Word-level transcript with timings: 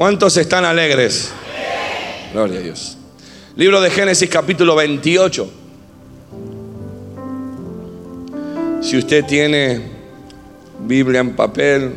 ¿Cuántos 0.00 0.34
están 0.38 0.64
alegres? 0.64 1.30
Gloria 2.32 2.58
a 2.58 2.62
Dios. 2.62 2.96
Libro 3.54 3.82
de 3.82 3.90
Génesis 3.90 4.30
capítulo 4.30 4.74
28. 4.74 5.50
Si 8.80 8.96
usted 8.96 9.26
tiene 9.26 9.78
Biblia 10.86 11.20
en 11.20 11.36
papel 11.36 11.92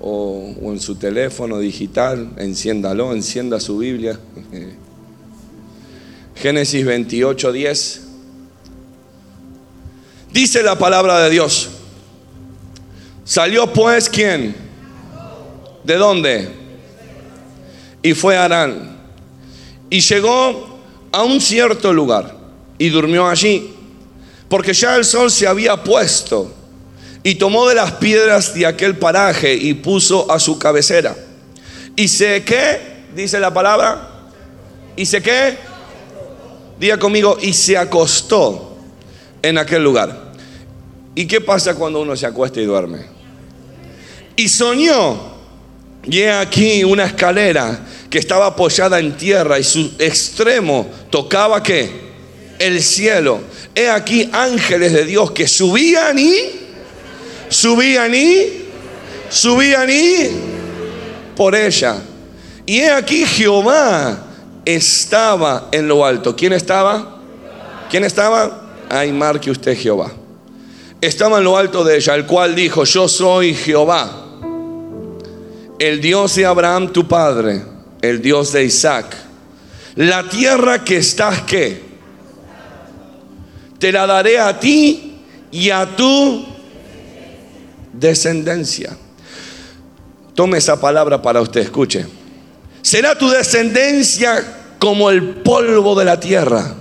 o, 0.00 0.54
en 0.62 0.80
su 0.80 0.94
teléfono 0.94 1.58
digital, 1.58 2.30
enciéndalo, 2.38 3.12
encienda 3.12 3.60
su 3.60 3.76
Biblia. 3.76 4.18
Génesis 6.36 6.86
28, 6.86 7.52
10. 7.52 8.02
Dice 10.32 10.62
la 10.62 10.78
palabra 10.78 11.20
de 11.20 11.28
Dios. 11.28 11.68
Salió 13.24 13.70
pues 13.70 14.08
quién? 14.08 14.54
¿De 15.84 15.96
dónde? 15.96 16.59
Y 18.02 18.14
fue 18.14 18.36
a 18.36 18.44
Arán. 18.44 18.96
Y 19.90 20.00
llegó 20.00 20.80
a 21.12 21.22
un 21.22 21.40
cierto 21.40 21.92
lugar 21.92 22.34
y 22.78 22.88
durmió 22.88 23.26
allí, 23.28 23.74
porque 24.48 24.72
ya 24.72 24.96
el 24.96 25.04
sol 25.04 25.30
se 25.30 25.46
había 25.46 25.82
puesto. 25.82 26.54
Y 27.22 27.34
tomó 27.34 27.68
de 27.68 27.74
las 27.74 27.92
piedras 27.92 28.54
de 28.54 28.64
aquel 28.64 28.96
paraje 28.96 29.54
y 29.54 29.74
puso 29.74 30.30
a 30.30 30.38
su 30.38 30.58
cabecera. 30.58 31.14
Y 31.94 32.08
sé 32.08 32.42
qué, 32.44 33.04
dice 33.14 33.38
la 33.38 33.52
palabra, 33.52 34.08
y 34.96 35.04
sé 35.04 35.20
qué, 35.20 35.58
diga 36.78 36.98
conmigo, 36.98 37.36
y 37.40 37.52
se 37.52 37.76
acostó 37.76 38.78
en 39.42 39.58
aquel 39.58 39.84
lugar. 39.84 40.32
¿Y 41.14 41.26
qué 41.26 41.40
pasa 41.40 41.74
cuando 41.74 42.00
uno 42.00 42.16
se 42.16 42.24
acuesta 42.24 42.60
y 42.60 42.64
duerme? 42.64 43.04
Y 44.36 44.48
soñó, 44.48 45.20
y 46.04 46.20
he 46.20 46.32
aquí 46.32 46.82
una 46.84 47.04
escalera 47.04 47.86
que 48.10 48.18
estaba 48.18 48.46
apoyada 48.46 48.98
en 48.98 49.16
tierra 49.16 49.58
y 49.58 49.64
su 49.64 49.92
extremo 49.98 50.90
tocaba 51.10 51.62
qué? 51.62 52.10
El 52.58 52.82
cielo. 52.82 53.40
He 53.74 53.88
aquí 53.88 54.28
ángeles 54.32 54.92
de 54.92 55.04
Dios 55.04 55.30
que 55.30 55.46
subían 55.46 56.18
y 56.18 56.34
subían 57.48 58.14
y 58.14 58.64
subían 59.30 59.88
y 59.88 60.28
por 61.36 61.54
ella. 61.54 61.96
Y 62.66 62.80
he 62.80 62.90
aquí 62.90 63.24
Jehová 63.24 64.26
estaba 64.64 65.68
en 65.70 65.88
lo 65.88 66.04
alto. 66.04 66.34
¿Quién 66.34 66.52
estaba? 66.52 67.20
¿Quién 67.88 68.04
estaba? 68.04 68.74
Ay, 68.88 69.12
marque 69.12 69.50
usted 69.50 69.76
Jehová. 69.76 70.10
Estaba 71.00 71.38
en 71.38 71.44
lo 71.44 71.56
alto 71.56 71.82
de 71.84 71.96
ella, 71.96 72.14
el 72.14 72.26
cual 72.26 72.54
dijo, 72.54 72.84
yo 72.84 73.08
soy 73.08 73.54
Jehová, 73.54 74.26
el 75.78 76.00
Dios 76.00 76.34
de 76.34 76.44
Abraham 76.44 76.92
tu 76.92 77.08
padre, 77.08 77.62
el 78.02 78.22
Dios 78.22 78.52
de 78.52 78.64
Isaac. 78.64 79.16
La 79.96 80.28
tierra 80.28 80.84
que 80.84 80.98
estás 80.98 81.42
que 81.42 81.82
te 83.78 83.92
la 83.92 84.06
daré 84.06 84.38
a 84.38 84.58
ti 84.60 85.16
y 85.50 85.70
a 85.70 85.96
tu 85.96 86.46
descendencia. 87.92 88.96
Tome 90.34 90.58
esa 90.58 90.80
palabra 90.80 91.20
para 91.20 91.40
usted, 91.40 91.62
escuche. 91.62 92.06
Será 92.82 93.16
tu 93.16 93.28
descendencia 93.28 94.76
como 94.78 95.10
el 95.10 95.36
polvo 95.42 95.98
de 95.98 96.04
la 96.04 96.18
tierra 96.18 96.74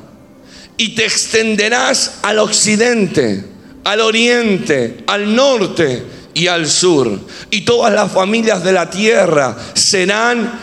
y 0.77 0.95
te 0.95 1.03
extenderás 1.05 2.19
al 2.21 2.39
occidente, 2.39 3.43
al 3.83 3.99
oriente, 3.99 5.03
al 5.07 5.35
norte 5.35 6.03
y 6.33 6.47
al 6.47 6.67
sur. 6.67 7.19
Y 7.51 7.61
todas 7.61 7.93
las 7.93 8.11
familias 8.11 8.63
de 8.63 8.71
la 8.71 8.89
tierra 8.89 9.57
serán, 9.73 10.59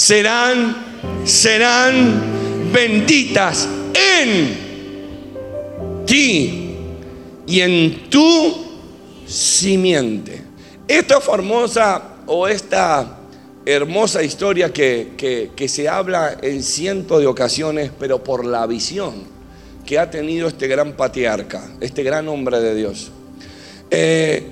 serán, 0.00 0.76
serán 1.26 2.22
benditas 2.72 3.68
en 3.94 4.56
ti 6.06 6.74
y 7.46 7.60
en 7.60 8.08
tu 8.08 8.64
simiente. 9.26 10.42
Esta 10.88 11.20
famosa 11.20 12.14
o 12.26 12.48
esta 12.48 13.18
hermosa 13.66 14.22
historia 14.22 14.72
que, 14.72 15.50
que, 15.54 15.68
se 15.68 15.86
habla 15.86 16.38
en 16.40 16.62
cientos 16.62 17.20
de 17.20 17.26
ocasiones, 17.26 17.90
pero 17.98 18.24
por 18.24 18.46
la 18.46 18.66
visión 18.66 19.24
que 19.84 19.98
ha 19.98 20.10
tenido 20.10 20.48
este 20.48 20.66
gran 20.66 20.94
patriarca, 20.94 21.62
este 21.78 22.02
gran 22.02 22.26
hombre 22.28 22.58
de 22.60 22.74
Dios. 22.74 23.12
Eh, 23.90 24.46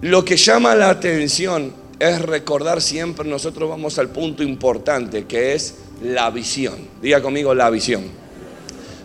lo 0.00 0.24
que 0.24 0.36
llama 0.36 0.74
la 0.74 0.90
atención 0.90 1.72
es 1.98 2.22
recordar 2.22 2.80
siempre, 2.80 3.28
nosotros 3.28 3.68
vamos 3.68 3.98
al 3.98 4.08
punto 4.08 4.42
importante, 4.42 5.24
que 5.26 5.54
es 5.54 5.76
la 6.02 6.30
visión. 6.30 6.76
Diga 7.02 7.20
conmigo 7.20 7.54
la 7.54 7.70
visión. 7.70 8.04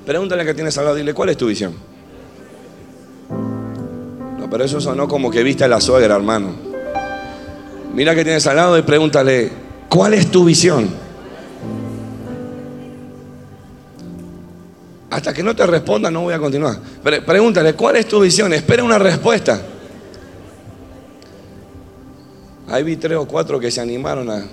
Pregúntale 0.05 0.45
que 0.45 0.53
tienes 0.53 0.77
al 0.77 0.85
lado, 0.85 0.95
dile, 0.97 1.13
¿cuál 1.13 1.29
es 1.29 1.37
tu 1.37 1.47
visión? 1.47 1.73
No, 4.37 4.49
pero 4.49 4.63
eso 4.63 4.79
sonó 4.79 5.07
como 5.07 5.31
que 5.31 5.41
viste 5.43 5.63
a 5.63 5.67
la 5.67 5.81
suegra, 5.81 6.15
hermano. 6.15 6.53
Mira 7.93 8.13
que 8.13 8.23
tienes 8.23 8.45
al 8.47 8.57
lado 8.57 8.77
y 8.77 8.81
pregúntale, 8.83 9.51
¿cuál 9.89 10.13
es 10.13 10.29
tu 10.29 10.43
visión? 10.45 10.89
Hasta 15.09 15.31
que 15.33 15.43
no 15.43 15.55
te 15.55 15.65
responda 15.65 16.09
no 16.09 16.21
voy 16.21 16.33
a 16.33 16.39
continuar. 16.39 16.77
pregúntale, 17.03 17.73
¿cuál 17.73 17.95
es 17.95 18.07
tu 18.07 18.19
visión? 18.19 18.51
Espera 18.53 18.83
una 18.83 18.99
respuesta. 18.99 19.61
Ahí 22.73 22.81
vi 22.81 22.97
tres 22.97 23.15
o 23.19 23.27
cuatro 23.27 23.59
que 23.59 23.69
se 23.69 23.81
animaron 23.81 24.31
a... 24.31 24.47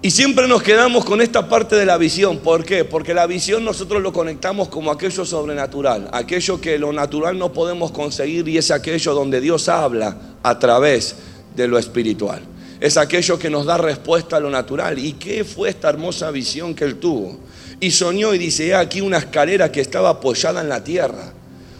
Y 0.00 0.10
siempre 0.10 0.48
nos 0.48 0.62
quedamos 0.62 1.04
con 1.04 1.20
esta 1.20 1.46
parte 1.46 1.76
de 1.76 1.84
la 1.84 1.98
visión. 1.98 2.38
¿Por 2.38 2.64
qué? 2.64 2.86
Porque 2.86 3.12
la 3.12 3.26
visión 3.26 3.62
nosotros 3.62 4.00
lo 4.00 4.14
conectamos 4.14 4.68
como 4.68 4.90
aquello 4.90 5.26
sobrenatural, 5.26 6.08
aquello 6.12 6.58
que 6.58 6.78
lo 6.78 6.90
natural 6.90 7.38
no 7.38 7.52
podemos 7.52 7.90
conseguir 7.90 8.48
y 8.48 8.56
es 8.56 8.70
aquello 8.70 9.12
donde 9.12 9.42
Dios 9.42 9.68
habla 9.68 10.16
a 10.42 10.58
través 10.58 11.16
de 11.54 11.68
lo 11.68 11.76
espiritual. 11.76 12.40
Es 12.80 12.96
aquello 12.96 13.38
que 13.38 13.50
nos 13.50 13.66
da 13.66 13.76
respuesta 13.76 14.38
a 14.38 14.40
lo 14.40 14.48
natural. 14.48 14.98
¿Y 14.98 15.12
qué 15.12 15.44
fue 15.44 15.68
esta 15.68 15.90
hermosa 15.90 16.30
visión 16.30 16.74
que 16.74 16.84
él 16.84 16.96
tuvo? 16.96 17.38
Y 17.78 17.90
soñó 17.90 18.32
y 18.32 18.38
dice, 18.38 18.74
aquí 18.74 19.02
una 19.02 19.18
escalera 19.18 19.70
que 19.70 19.82
estaba 19.82 20.08
apoyada 20.08 20.62
en 20.62 20.70
la 20.70 20.82
tierra. 20.82 21.34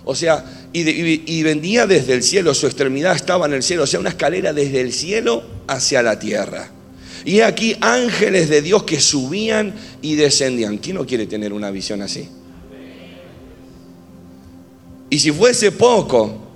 O 0.04 0.14
sea, 0.14 0.65
y, 0.80 1.42
venía 1.42 1.86
desde 1.86 2.14
el 2.14 2.22
cielo, 2.22 2.54
su 2.54 2.66
extremidad 2.66 3.14
estaba 3.14 3.46
en 3.46 3.54
el 3.54 3.62
cielo, 3.62 3.84
o 3.84 3.86
sea, 3.86 4.00
una 4.00 4.10
escalera 4.10 4.52
desde 4.52 4.80
el 4.80 4.92
cielo 4.92 5.42
hacia 5.66 6.02
la 6.02 6.18
tierra. 6.18 6.70
Y 7.24 7.40
aquí 7.40 7.76
ángeles 7.80 8.48
de 8.48 8.62
Dios 8.62 8.84
que 8.84 9.00
subían 9.00 9.74
y 10.02 10.14
descendían. 10.14 10.78
¿Quién 10.78 10.96
no 10.96 11.06
quiere 11.06 11.26
tener 11.26 11.52
una 11.52 11.70
visión 11.70 12.02
así? 12.02 12.28
Y 15.10 15.18
si 15.18 15.32
fuese 15.32 15.72
poco, 15.72 16.46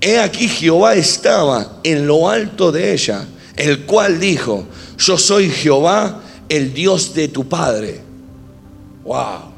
He 0.00 0.18
aquí 0.18 0.48
Jehová 0.48 0.94
estaba 0.94 1.80
en 1.82 2.06
lo 2.06 2.28
alto 2.28 2.72
de 2.72 2.94
ella, 2.94 3.26
el 3.54 3.84
cual 3.84 4.18
dijo, 4.18 4.64
yo 4.96 5.18
soy 5.18 5.50
Jehová, 5.50 6.22
el 6.48 6.72
Dios 6.72 7.12
de 7.12 7.28
tu 7.28 7.46
padre. 7.46 8.00
Wow. 9.04 9.49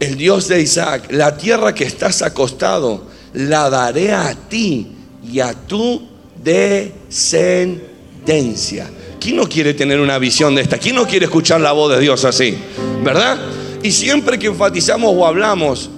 El 0.00 0.16
Dios 0.16 0.48
de 0.48 0.62
Isaac, 0.62 1.08
la 1.10 1.36
tierra 1.36 1.74
que 1.74 1.84
estás 1.84 2.22
acostado, 2.22 3.04
la 3.34 3.68
daré 3.68 4.12
a 4.12 4.34
ti 4.34 4.86
y 5.30 5.40
a 5.40 5.52
tu 5.52 6.08
descendencia. 6.42 8.88
¿Quién 9.20 9.36
no 9.36 9.46
quiere 9.46 9.74
tener 9.74 10.00
una 10.00 10.18
visión 10.18 10.54
de 10.54 10.62
esta? 10.62 10.78
¿Quién 10.78 10.94
no 10.94 11.06
quiere 11.06 11.26
escuchar 11.26 11.60
la 11.60 11.72
voz 11.72 11.92
de 11.92 12.00
Dios 12.00 12.24
así? 12.24 12.56
¿Verdad? 13.04 13.38
Y 13.82 13.92
siempre 13.92 14.38
que 14.38 14.46
enfatizamos 14.46 15.14
o 15.14 15.26
hablamos 15.26 15.90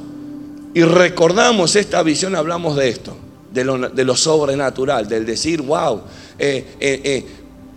y 0.75 0.83
recordamos 0.83 1.77
esta 1.77 2.03
visión, 2.03 2.35
hablamos 2.35 2.75
de 2.77 2.89
esto, 2.89 3.17
de 3.53 4.05
lo, 4.05 4.17
sobrenatural, 4.17 5.09
del 5.09 5.25
decir, 5.25 5.63
wow, 5.63 6.01
eh, 6.39 6.67
eh, 6.81 7.01
eh, 7.05 7.25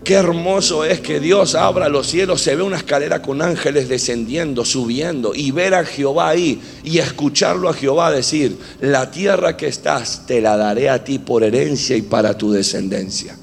qué 0.04 0.14
hermoso 0.14 0.84
es 0.84 1.00
que 1.00 1.20
Dios 1.20 1.54
abra 1.54 1.88
los 1.88 2.06
cielos, 2.06 2.42
se 2.42 2.54
ve 2.54 2.62
una 2.62 2.76
escalera 2.76 3.22
con 3.22 3.42
ángeles 3.42 3.88
descendiendo, 3.88 4.64
subiendo, 4.64 5.34
y 5.34 5.50
ver 5.50 5.74
a 5.74 5.84
Jehová 5.84 6.28
ahí 6.28 6.60
y 6.84 6.98
escucharlo 6.98 7.68
a 7.68 7.74
Jehová 7.74 8.10
decir, 8.10 8.56
la 8.80 9.10
tierra 9.10 9.56
que 9.56 9.66
estás 9.66 10.26
te 10.26 10.40
la 10.40 10.56
daré 10.56 10.88
a 10.88 11.02
ti 11.02 11.18
por 11.18 11.42
herencia 11.42 11.96
y 11.96 12.02
para 12.02 12.36
tu 12.36 12.52
descendencia. 12.52 13.36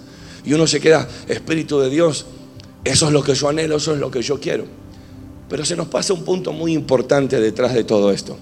Y 0.45 0.53
uno 0.53 0.67
se 0.67 0.79
queda, 0.79 1.07
Espíritu 1.27 1.79
de 1.79 1.89
Dios, 1.89 2.25
eso 2.83 3.07
es 3.07 3.13
lo 3.13 3.23
que 3.23 3.33
yo 3.33 3.49
anhelo, 3.49 3.77
eso 3.77 3.93
es 3.93 3.99
lo 3.99 4.11
que 4.11 4.21
yo 4.21 4.39
quiero. 4.39 4.65
Pero 5.49 5.65
se 5.65 5.75
nos 5.75 5.87
pasa 5.87 6.13
un 6.13 6.23
punto 6.23 6.51
muy 6.51 6.73
importante 6.73 7.39
detrás 7.39 7.73
de 7.73 7.83
todo 7.83 8.11
esto 8.11 8.37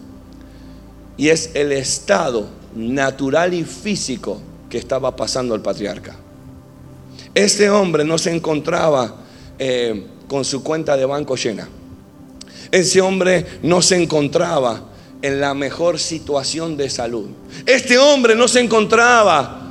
y 1.22 1.30
es 1.30 1.52
el 1.54 1.72
estado 1.72 2.48
natural 2.76 3.54
y 3.54 3.64
físico 3.64 4.42
que 4.70 4.80
estaba 4.80 5.16
pasando 5.16 5.54
el 5.54 5.62
patriarca. 5.62 6.16
Este 7.34 7.70
hombre 7.70 8.04
no 8.04 8.18
se 8.18 8.36
encontraba 8.36 9.16
eh, 9.58 10.06
con 10.28 10.44
su 10.44 10.64
cuenta 10.64 10.98
de 10.98 11.06
banco 11.06 11.36
llena. 11.36 11.70
Ese 12.72 13.02
hombre 13.02 13.46
no 13.64 13.82
se 13.82 14.02
encontraba 14.02 14.82
en 15.22 15.40
la 15.40 15.54
mejor 15.54 16.00
situación 16.00 16.78
de 16.78 16.90
salud. 16.90 17.28
Este 17.66 17.98
hombre 17.98 18.36
no 18.36 18.48
se 18.48 18.60
encontraba 18.60 19.62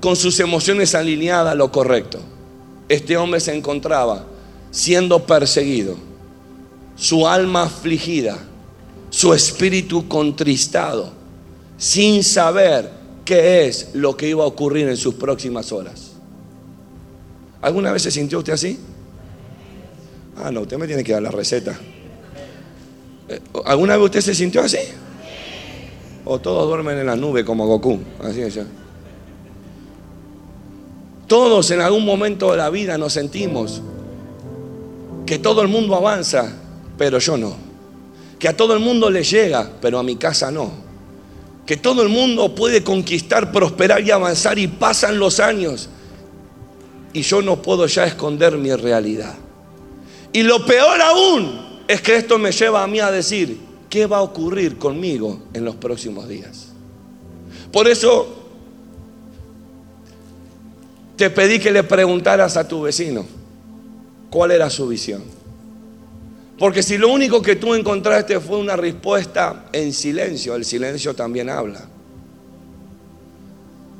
con 0.00 0.16
sus 0.16 0.38
emociones 0.40 0.94
alineadas 0.94 1.52
a 1.52 1.56
lo 1.56 1.72
correcto. 1.72 2.20
este 2.88 3.16
hombre 3.16 3.40
se 3.40 3.54
encontraba 3.54 4.24
siendo 4.70 5.26
perseguido, 5.26 5.96
su 6.96 7.26
alma 7.26 7.64
afligida, 7.64 8.38
su 9.10 9.34
espíritu 9.34 10.08
contristado, 10.08 11.12
sin 11.76 12.22
saber 12.22 12.90
qué 13.24 13.66
es 13.66 13.90
lo 13.94 14.16
que 14.16 14.28
iba 14.28 14.44
a 14.44 14.46
ocurrir 14.46 14.88
en 14.88 14.96
sus 14.96 15.14
próximas 15.14 15.72
horas. 15.72 16.07
¿Alguna 17.60 17.92
vez 17.92 18.02
se 18.02 18.10
sintió 18.10 18.38
usted 18.38 18.52
así? 18.52 18.78
Ah, 20.36 20.50
no, 20.50 20.60
usted 20.60 20.78
me 20.78 20.86
tiene 20.86 21.02
que 21.02 21.12
dar 21.12 21.22
la 21.22 21.30
receta. 21.30 21.76
Eh, 23.28 23.40
¿Alguna 23.64 23.96
vez 23.96 24.04
usted 24.06 24.20
se 24.20 24.34
sintió 24.34 24.62
así? 24.62 24.78
O 26.24 26.38
todos 26.38 26.68
duermen 26.68 26.98
en 26.98 27.06
la 27.06 27.16
nube 27.16 27.44
como 27.44 27.66
Goku, 27.66 27.98
así 28.22 28.42
es 28.42 28.54
ya. 28.54 28.66
Todos 31.26 31.70
en 31.70 31.80
algún 31.80 32.04
momento 32.04 32.52
de 32.52 32.56
la 32.58 32.70
vida 32.70 32.96
nos 32.96 33.12
sentimos 33.12 33.82
que 35.26 35.38
todo 35.38 35.60
el 35.60 35.68
mundo 35.68 35.94
avanza, 35.94 36.50
pero 36.96 37.18
yo 37.18 37.36
no. 37.36 37.54
Que 38.38 38.48
a 38.48 38.56
todo 38.56 38.72
el 38.72 38.80
mundo 38.80 39.10
le 39.10 39.22
llega, 39.22 39.70
pero 39.80 39.98
a 39.98 40.02
mi 40.02 40.16
casa 40.16 40.50
no. 40.50 40.70
Que 41.66 41.76
todo 41.76 42.02
el 42.02 42.08
mundo 42.08 42.54
puede 42.54 42.82
conquistar, 42.82 43.52
prosperar 43.52 44.00
y 44.02 44.10
avanzar 44.10 44.58
y 44.58 44.68
pasan 44.68 45.18
los 45.18 45.38
años. 45.40 45.90
Y 47.12 47.22
yo 47.22 47.42
no 47.42 47.62
puedo 47.62 47.86
ya 47.86 48.04
esconder 48.04 48.56
mi 48.58 48.74
realidad. 48.74 49.34
Y 50.32 50.42
lo 50.42 50.64
peor 50.64 51.00
aún 51.00 51.82
es 51.88 52.02
que 52.02 52.16
esto 52.16 52.38
me 52.38 52.52
lleva 52.52 52.82
a 52.82 52.86
mí 52.86 53.00
a 53.00 53.10
decir, 53.10 53.58
¿qué 53.88 54.06
va 54.06 54.18
a 54.18 54.22
ocurrir 54.22 54.76
conmigo 54.76 55.40
en 55.54 55.64
los 55.64 55.76
próximos 55.76 56.28
días? 56.28 56.68
Por 57.72 57.88
eso 57.88 58.34
te 61.16 61.30
pedí 61.30 61.58
que 61.58 61.70
le 61.70 61.82
preguntaras 61.82 62.56
a 62.56 62.68
tu 62.68 62.82
vecino 62.82 63.26
cuál 64.30 64.50
era 64.50 64.70
su 64.70 64.86
visión. 64.86 65.22
Porque 66.58 66.82
si 66.82 66.98
lo 66.98 67.08
único 67.08 67.40
que 67.40 67.56
tú 67.56 67.74
encontraste 67.74 68.38
fue 68.40 68.58
una 68.58 68.76
respuesta 68.76 69.66
en 69.72 69.92
silencio, 69.92 70.56
el 70.56 70.64
silencio 70.64 71.14
también 71.14 71.48
habla. 71.48 71.88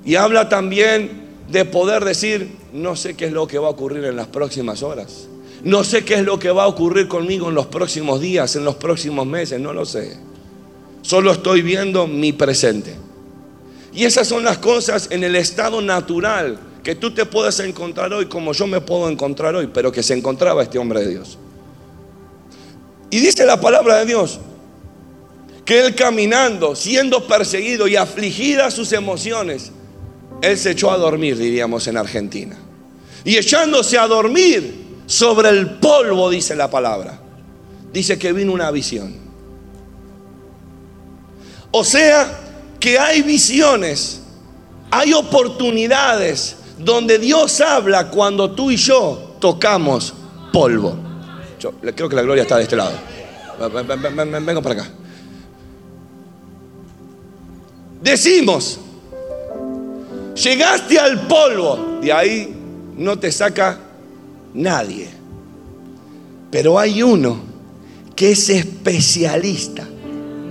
Y 0.04 0.16
habla 0.16 0.48
también 0.48 1.27
de 1.48 1.64
poder 1.64 2.04
decir, 2.04 2.50
no 2.72 2.94
sé 2.94 3.14
qué 3.14 3.26
es 3.26 3.32
lo 3.32 3.46
que 3.46 3.58
va 3.58 3.68
a 3.68 3.70
ocurrir 3.70 4.04
en 4.04 4.16
las 4.16 4.26
próximas 4.26 4.82
horas. 4.82 5.28
No 5.64 5.82
sé 5.82 6.04
qué 6.04 6.14
es 6.14 6.24
lo 6.24 6.38
que 6.38 6.50
va 6.50 6.64
a 6.64 6.68
ocurrir 6.68 7.08
conmigo 7.08 7.48
en 7.48 7.54
los 7.54 7.66
próximos 7.66 8.20
días, 8.20 8.54
en 8.56 8.64
los 8.64 8.76
próximos 8.76 9.26
meses, 9.26 9.58
no 9.58 9.72
lo 9.72 9.84
sé. 9.84 10.16
Solo 11.02 11.32
estoy 11.32 11.62
viendo 11.62 12.06
mi 12.06 12.32
presente. 12.32 12.94
Y 13.92 14.04
esas 14.04 14.28
son 14.28 14.44
las 14.44 14.58
cosas 14.58 15.08
en 15.10 15.24
el 15.24 15.34
estado 15.34 15.80
natural 15.80 16.58
que 16.84 16.94
tú 16.94 17.12
te 17.12 17.24
puedes 17.24 17.58
encontrar 17.60 18.12
hoy 18.12 18.26
como 18.26 18.52
yo 18.52 18.66
me 18.66 18.80
puedo 18.80 19.08
encontrar 19.08 19.54
hoy, 19.56 19.68
pero 19.72 19.90
que 19.90 20.02
se 20.02 20.14
encontraba 20.14 20.62
este 20.62 20.78
hombre 20.78 21.00
de 21.00 21.10
Dios. 21.10 21.38
Y 23.10 23.18
dice 23.20 23.46
la 23.46 23.60
palabra 23.60 23.98
de 23.98 24.06
Dios 24.06 24.38
que 25.64 25.80
él 25.80 25.94
caminando, 25.94 26.74
siendo 26.74 27.26
perseguido 27.26 27.88
y 27.88 27.96
afligida 27.96 28.70
sus 28.70 28.92
emociones, 28.92 29.72
él 30.40 30.56
se 30.56 30.72
echó 30.72 30.90
a 30.90 30.96
dormir, 30.96 31.36
diríamos 31.36 31.86
en 31.86 31.96
Argentina. 31.96 32.56
Y 33.24 33.36
echándose 33.36 33.98
a 33.98 34.06
dormir 34.06 34.86
sobre 35.06 35.50
el 35.50 35.78
polvo, 35.78 36.30
dice 36.30 36.54
la 36.54 36.70
palabra, 36.70 37.18
dice 37.92 38.18
que 38.18 38.32
vino 38.32 38.52
una 38.52 38.70
visión. 38.70 39.14
O 41.70 41.84
sea, 41.84 42.40
que 42.80 42.98
hay 42.98 43.22
visiones, 43.22 44.22
hay 44.90 45.12
oportunidades 45.12 46.56
donde 46.78 47.18
Dios 47.18 47.60
habla 47.60 48.08
cuando 48.08 48.52
tú 48.52 48.70
y 48.70 48.76
yo 48.76 49.36
tocamos 49.40 50.14
polvo. 50.52 50.96
Yo 51.58 51.72
creo 51.72 52.08
que 52.08 52.16
la 52.16 52.22
gloria 52.22 52.42
está 52.42 52.56
de 52.56 52.62
este 52.62 52.76
lado. 52.76 52.92
Vengo 54.44 54.62
para 54.62 54.82
acá. 54.82 54.90
Decimos, 58.00 58.78
llegaste 60.42 60.98
al 60.98 61.26
polvo, 61.26 61.98
de 62.00 62.12
ahí 62.12 62.54
no 62.96 63.18
te 63.18 63.30
saca 63.32 63.78
nadie. 64.54 65.08
Pero 66.50 66.78
hay 66.78 67.02
uno 67.02 67.40
que 68.16 68.32
es 68.32 68.48
especialista. 68.48 69.86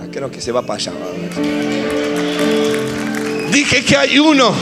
Ah, 0.00 0.06
creo 0.10 0.30
que 0.30 0.40
se 0.40 0.52
va 0.52 0.62
para 0.62 0.74
allá. 0.74 0.92
Dije 3.52 3.84
que 3.84 3.96
hay 3.96 4.18
uno 4.18 4.52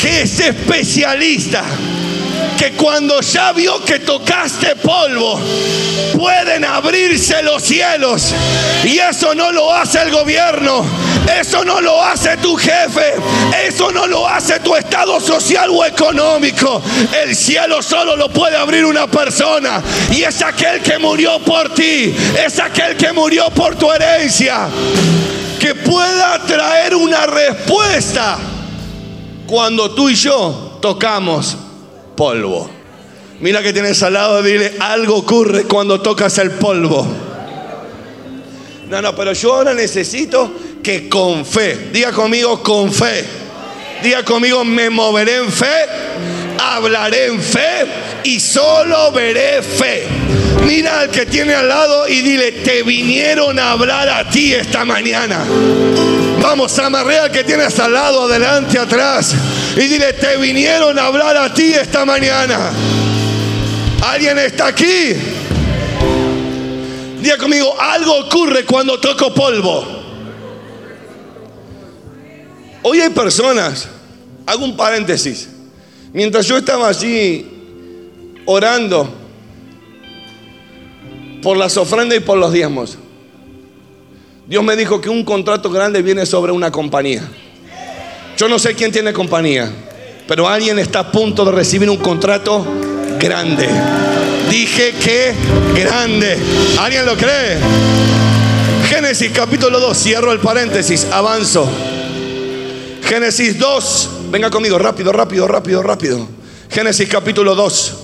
que 0.00 0.22
es 0.22 0.40
especialista 0.40 1.64
que 2.60 2.72
cuando 2.72 3.22
ya 3.22 3.52
vio 3.54 3.82
que 3.82 4.00
tocaste 4.00 4.76
polvo, 4.76 5.40
pueden 6.14 6.62
abrirse 6.62 7.42
los 7.42 7.62
cielos. 7.62 8.34
Y 8.84 8.98
eso 8.98 9.34
no 9.34 9.50
lo 9.50 9.72
hace 9.72 10.02
el 10.02 10.10
gobierno, 10.10 10.84
eso 11.40 11.64
no 11.64 11.80
lo 11.80 12.04
hace 12.04 12.36
tu 12.36 12.54
jefe, 12.56 13.14
eso 13.66 13.90
no 13.90 14.06
lo 14.06 14.28
hace 14.28 14.60
tu 14.60 14.76
estado 14.76 15.18
social 15.20 15.70
o 15.70 15.86
económico. 15.86 16.82
El 17.24 17.34
cielo 17.34 17.82
solo 17.82 18.14
lo 18.14 18.28
puede 18.28 18.58
abrir 18.58 18.84
una 18.84 19.06
persona 19.06 19.82
y 20.12 20.22
es 20.22 20.42
aquel 20.42 20.82
que 20.82 20.98
murió 20.98 21.38
por 21.38 21.72
ti, 21.72 22.14
es 22.44 22.60
aquel 22.60 22.94
que 22.94 23.10
murió 23.14 23.48
por 23.48 23.76
tu 23.76 23.90
herencia, 23.90 24.68
que 25.58 25.74
pueda 25.76 26.38
traer 26.46 26.94
una 26.94 27.24
respuesta 27.24 28.36
cuando 29.46 29.92
tú 29.92 30.10
y 30.10 30.14
yo 30.14 30.78
tocamos 30.82 31.56
polvo. 32.20 32.68
Mira 33.40 33.62
que 33.62 33.72
tienes 33.72 34.02
al 34.02 34.12
lado, 34.12 34.42
dile, 34.42 34.74
algo 34.78 35.16
ocurre 35.16 35.62
cuando 35.62 36.02
tocas 36.02 36.36
el 36.36 36.50
polvo. 36.50 37.06
No, 38.90 39.00
no, 39.00 39.16
pero 39.16 39.32
yo 39.32 39.54
ahora 39.54 39.72
necesito 39.72 40.52
que 40.82 41.08
con 41.08 41.46
fe, 41.46 41.88
diga 41.90 42.12
conmigo 42.12 42.62
con 42.62 42.92
fe, 42.92 43.24
diga 44.02 44.22
conmigo 44.22 44.66
me 44.66 44.90
moveré 44.90 45.36
en 45.36 45.50
fe, 45.50 45.86
hablaré 46.58 47.28
en 47.28 47.40
fe 47.40 47.86
y 48.24 48.38
solo 48.38 49.12
veré 49.12 49.62
fe. 49.62 50.06
Mira 50.66 51.00
al 51.00 51.10
que 51.10 51.24
tiene 51.24 51.54
al 51.54 51.68
lado 51.68 52.06
y 52.06 52.20
dile, 52.20 52.52
te 52.52 52.82
vinieron 52.82 53.58
a 53.58 53.70
hablar 53.70 54.10
a 54.10 54.28
ti 54.28 54.52
esta 54.52 54.84
mañana. 54.84 55.42
Vamos, 56.42 56.78
a 56.78 56.86
al 56.86 57.30
que 57.30 57.44
tienes 57.44 57.78
al 57.78 57.94
lado, 57.94 58.24
adelante, 58.24 58.78
atrás. 58.78 59.34
Y 59.76 59.80
dile, 59.80 60.12
te 60.14 60.36
vinieron 60.36 60.98
a 60.98 61.06
hablar 61.06 61.36
a 61.36 61.54
ti 61.54 61.72
esta 61.72 62.04
mañana. 62.04 62.72
¿Alguien 64.02 64.38
está 64.38 64.68
aquí? 64.68 65.14
Diga 67.20 67.36
conmigo, 67.36 67.78
algo 67.78 68.18
ocurre 68.18 68.64
cuando 68.64 68.98
toco 68.98 69.32
polvo. 69.32 69.84
Hoy 72.82 73.00
hay 73.00 73.10
personas, 73.10 73.88
hago 74.46 74.64
un 74.64 74.76
paréntesis. 74.76 75.48
Mientras 76.12 76.46
yo 76.46 76.56
estaba 76.56 76.88
allí 76.88 77.46
orando 78.46 79.08
por 81.42 81.56
las 81.56 81.76
ofrendas 81.76 82.18
y 82.18 82.20
por 82.20 82.38
los 82.38 82.52
diezmos, 82.52 82.98
Dios 84.46 84.64
me 84.64 84.74
dijo 84.74 85.00
que 85.00 85.08
un 85.08 85.24
contrato 85.24 85.70
grande 85.70 86.02
viene 86.02 86.26
sobre 86.26 86.50
una 86.50 86.72
compañía. 86.72 87.28
Yo 88.36 88.48
no 88.48 88.58
sé 88.58 88.74
quién 88.74 88.90
tiene 88.90 89.12
compañía, 89.12 89.70
pero 90.26 90.48
alguien 90.48 90.78
está 90.78 91.00
a 91.00 91.12
punto 91.12 91.44
de 91.44 91.52
recibir 91.52 91.90
un 91.90 91.98
contrato 91.98 92.66
grande. 93.18 93.68
Dije 94.50 94.92
que 94.92 95.34
grande. 95.74 96.36
¿Alguien 96.78 97.06
lo 97.06 97.16
cree? 97.16 97.58
Génesis 98.88 99.30
capítulo 99.32 99.78
2, 99.78 99.96
cierro 99.96 100.32
el 100.32 100.40
paréntesis, 100.40 101.06
avanzo. 101.12 101.68
Génesis 103.04 103.58
2, 103.58 104.10
venga 104.30 104.50
conmigo, 104.50 104.78
rápido, 104.78 105.12
rápido, 105.12 105.46
rápido, 105.46 105.82
rápido. 105.82 106.28
Génesis 106.70 107.08
capítulo 107.08 107.54
2. 107.54 107.94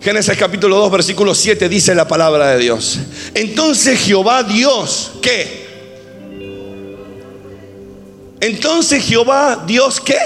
Génesis 0.00 0.36
capítulo 0.38 0.76
2, 0.78 0.90
versículo 0.90 1.34
7 1.34 1.68
dice 1.68 1.94
la 1.94 2.08
palabra 2.08 2.52
de 2.52 2.58
Dios. 2.58 2.98
Entonces 3.34 4.00
Jehová 4.00 4.42
Dios, 4.42 5.12
¿qué? 5.20 5.67
Entonces 8.40 9.04
Jehová 9.04 9.64
Dios, 9.66 10.00
¿qué? 10.00 10.18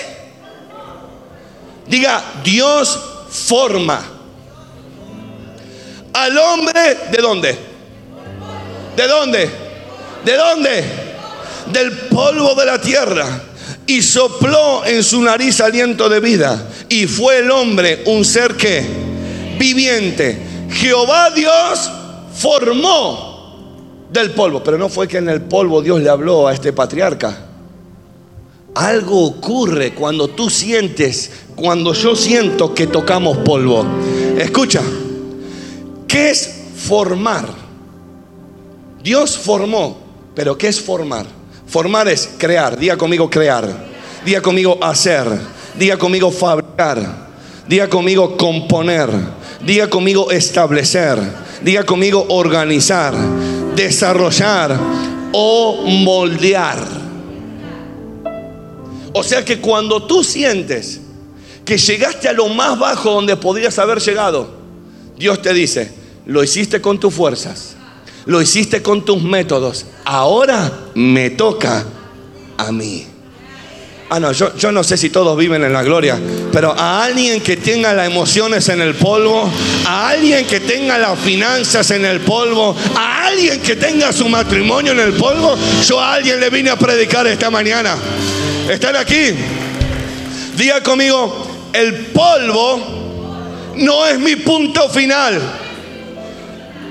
Diga, 1.86 2.22
Dios 2.44 2.98
forma 3.30 4.02
al 6.12 6.38
hombre 6.38 6.98
de 7.10 7.22
dónde? 7.22 7.58
¿De 8.96 9.08
dónde? 9.08 9.50
¿De 10.24 10.36
dónde? 10.36 10.84
Del 11.72 11.92
polvo 12.08 12.54
de 12.54 12.66
la 12.66 12.80
tierra. 12.80 13.26
Y 13.86 14.02
sopló 14.02 14.84
en 14.84 15.02
su 15.02 15.22
nariz 15.22 15.60
aliento 15.60 16.08
de 16.08 16.20
vida. 16.20 16.68
Y 16.88 17.06
fue 17.06 17.38
el 17.38 17.50
hombre 17.50 18.02
un 18.06 18.24
ser 18.24 18.54
que 18.54 18.84
viviente. 19.58 20.38
Jehová 20.70 21.30
Dios 21.30 21.90
formó 22.34 24.06
del 24.10 24.30
polvo, 24.32 24.62
pero 24.62 24.76
no 24.76 24.88
fue 24.88 25.08
que 25.08 25.18
en 25.18 25.28
el 25.28 25.42
polvo 25.42 25.80
Dios 25.80 26.00
le 26.00 26.10
habló 26.10 26.46
a 26.46 26.52
este 26.52 26.72
patriarca. 26.72 27.51
Algo 28.74 29.26
ocurre 29.26 29.92
cuando 29.92 30.28
tú 30.28 30.48
sientes, 30.48 31.30
cuando 31.54 31.92
yo 31.92 32.16
siento 32.16 32.72
que 32.74 32.86
tocamos 32.86 33.38
polvo. 33.38 33.84
Escucha, 34.38 34.80
¿qué 36.08 36.30
es 36.30 36.50
formar? 36.76 37.46
Dios 39.02 39.36
formó, 39.36 39.98
pero 40.34 40.56
¿qué 40.56 40.68
es 40.68 40.80
formar? 40.80 41.26
Formar 41.66 42.08
es 42.08 42.30
crear, 42.38 42.78
diga 42.78 42.96
conmigo 42.96 43.28
crear, 43.28 43.68
diga 44.24 44.40
conmigo 44.40 44.78
hacer, 44.80 45.26
diga 45.78 45.98
conmigo 45.98 46.30
fabricar, 46.30 47.28
diga 47.68 47.88
conmigo 47.88 48.36
componer, 48.36 49.10
diga 49.64 49.88
conmigo 49.90 50.30
establecer, 50.30 51.18
diga 51.62 51.84
conmigo 51.84 52.24
organizar, 52.28 53.14
desarrollar 53.74 54.78
o 55.32 55.84
moldear. 55.86 57.01
O 59.12 59.22
sea 59.22 59.44
que 59.44 59.58
cuando 59.58 60.04
tú 60.04 60.24
sientes 60.24 61.00
que 61.64 61.76
llegaste 61.76 62.28
a 62.28 62.32
lo 62.32 62.48
más 62.48 62.78
bajo 62.78 63.10
donde 63.10 63.36
podrías 63.36 63.78
haber 63.78 64.00
llegado, 64.00 64.50
Dios 65.16 65.40
te 65.42 65.52
dice, 65.52 65.92
lo 66.26 66.42
hiciste 66.42 66.80
con 66.80 66.98
tus 66.98 67.14
fuerzas, 67.14 67.76
lo 68.26 68.40
hiciste 68.40 68.82
con 68.82 69.04
tus 69.04 69.22
métodos, 69.22 69.86
ahora 70.04 70.72
me 70.94 71.30
toca 71.30 71.84
a 72.56 72.72
mí. 72.72 73.06
Ah, 74.14 74.20
no, 74.20 74.30
yo, 74.32 74.54
yo, 74.56 74.70
no 74.72 74.84
sé 74.84 74.98
si 74.98 75.08
todos 75.08 75.38
viven 75.38 75.64
en 75.64 75.72
la 75.72 75.82
gloria, 75.82 76.20
pero 76.52 76.72
a 76.72 77.02
alguien 77.02 77.40
que 77.40 77.56
tenga 77.56 77.94
las 77.94 78.06
emociones 78.06 78.68
en 78.68 78.82
el 78.82 78.94
polvo, 78.94 79.50
a 79.86 80.08
alguien 80.10 80.46
que 80.46 80.60
tenga 80.60 80.98
las 80.98 81.18
finanzas 81.18 81.90
en 81.92 82.04
el 82.04 82.20
polvo, 82.20 82.76
a 82.94 83.28
alguien 83.28 83.60
que 83.62 83.74
tenga 83.74 84.12
su 84.12 84.28
matrimonio 84.28 84.92
en 84.92 85.00
el 85.00 85.14
polvo, 85.14 85.56
yo 85.86 85.98
a 85.98 86.12
alguien 86.14 86.40
le 86.40 86.50
vine 86.50 86.68
a 86.68 86.76
predicar 86.76 87.26
esta 87.26 87.48
mañana. 87.48 87.96
¿Están 88.68 88.96
aquí? 88.96 89.34
Diga 90.56 90.82
conmigo, 90.82 91.70
el 91.72 92.06
polvo 92.06 93.72
no 93.76 94.06
es 94.06 94.18
mi 94.18 94.36
punto 94.36 94.88
final. 94.88 95.40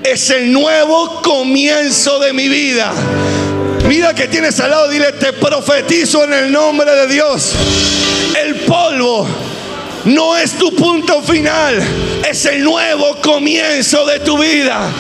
Es 0.04 0.30
el 0.32 0.52
nuevo 0.52 1.22
comienzo 1.22 2.20
de 2.20 2.34
mi 2.34 2.50
vida. 2.50 2.92
Mira 3.88 4.14
que 4.14 4.28
tienes 4.28 4.60
al 4.60 4.72
lado, 4.72 4.90
dile, 4.90 5.14
te 5.14 5.34
profetizo 5.34 6.24
en 6.24 6.34
el 6.34 6.52
nombre 6.52 6.92
de 6.92 7.08
Dios. 7.08 7.54
El 8.44 8.56
polvo 8.56 9.28
no 10.06 10.38
es 10.38 10.54
tu 10.54 10.76
punto 10.76 11.22
final, 11.22 11.82
es 12.30 12.46
el 12.46 12.64
nuevo 12.64 13.18
comienzo 13.22 14.06
de 14.06 14.20
tu 14.20 14.38
vida. 14.38 14.92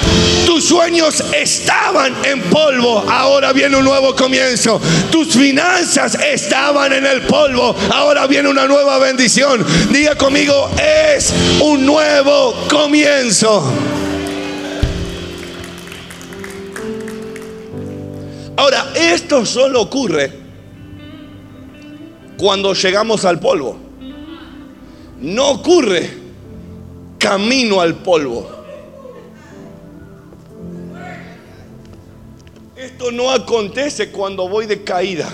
Tus 0.45 0.65
sueños 0.65 1.23
estaban 1.33 2.13
en 2.25 2.41
polvo, 2.43 3.05
ahora 3.09 3.53
viene 3.53 3.77
un 3.77 3.85
nuevo 3.85 4.15
comienzo. 4.15 4.81
Tus 5.11 5.33
finanzas 5.33 6.15
estaban 6.15 6.93
en 6.93 7.05
el 7.05 7.21
polvo, 7.21 7.75
ahora 7.91 8.27
viene 8.27 8.49
una 8.49 8.67
nueva 8.67 8.97
bendición. 8.99 9.65
Diga 9.91 10.15
conmigo, 10.15 10.69
es 10.77 11.33
un 11.61 11.85
nuevo 11.85 12.55
comienzo. 12.69 13.63
Ahora, 18.57 18.91
esto 18.95 19.45
solo 19.45 19.81
ocurre 19.81 20.31
cuando 22.37 22.73
llegamos 22.73 23.25
al 23.25 23.39
polvo 23.39 23.91
no 25.21 25.49
ocurre 25.51 26.20
camino 27.21 27.79
al 27.79 27.97
polvo. 27.97 28.49
Esto 32.75 33.11
no 33.11 33.29
acontece 33.29 34.09
cuando 34.09 34.49
voy 34.49 34.65
de 34.65 34.83
caída. 34.83 35.29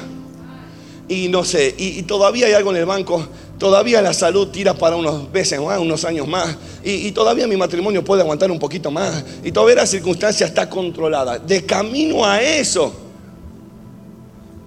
Y 1.08 1.29
no 1.29 1.46
sé, 1.46 1.74
y, 1.77 2.03
todavía 2.03 2.48
hay 2.48 2.51
algo 2.51 2.72
en 2.72 2.77
el 2.77 2.86
banco, 2.86 3.25
todavía 3.58 4.01
la 4.01 4.13
salud 4.13 4.50
tira 4.50 4.74
para 4.74 4.98
unos 4.98 5.32
veces 5.32 5.58
unos 5.58 6.03
años 6.03 6.27
más, 6.27 6.58
y, 6.84 7.08
y, 7.08 7.12
todavía 7.13 7.48
mi 7.48 7.56
matrimonio 7.56 8.03
puede 8.03 8.22
aguantar 8.22 8.51
un 8.51 8.60
poquito 8.60 8.91
más, 8.91 9.24
y 9.41 9.53
todavía 9.53 9.77
la 9.77 9.88
circunstancia 9.88 10.46
está 10.46 10.70
controlada. 10.70 11.39
De 11.39 11.65
camino 11.65 12.25
a 12.25 12.41
eso, 12.41 12.94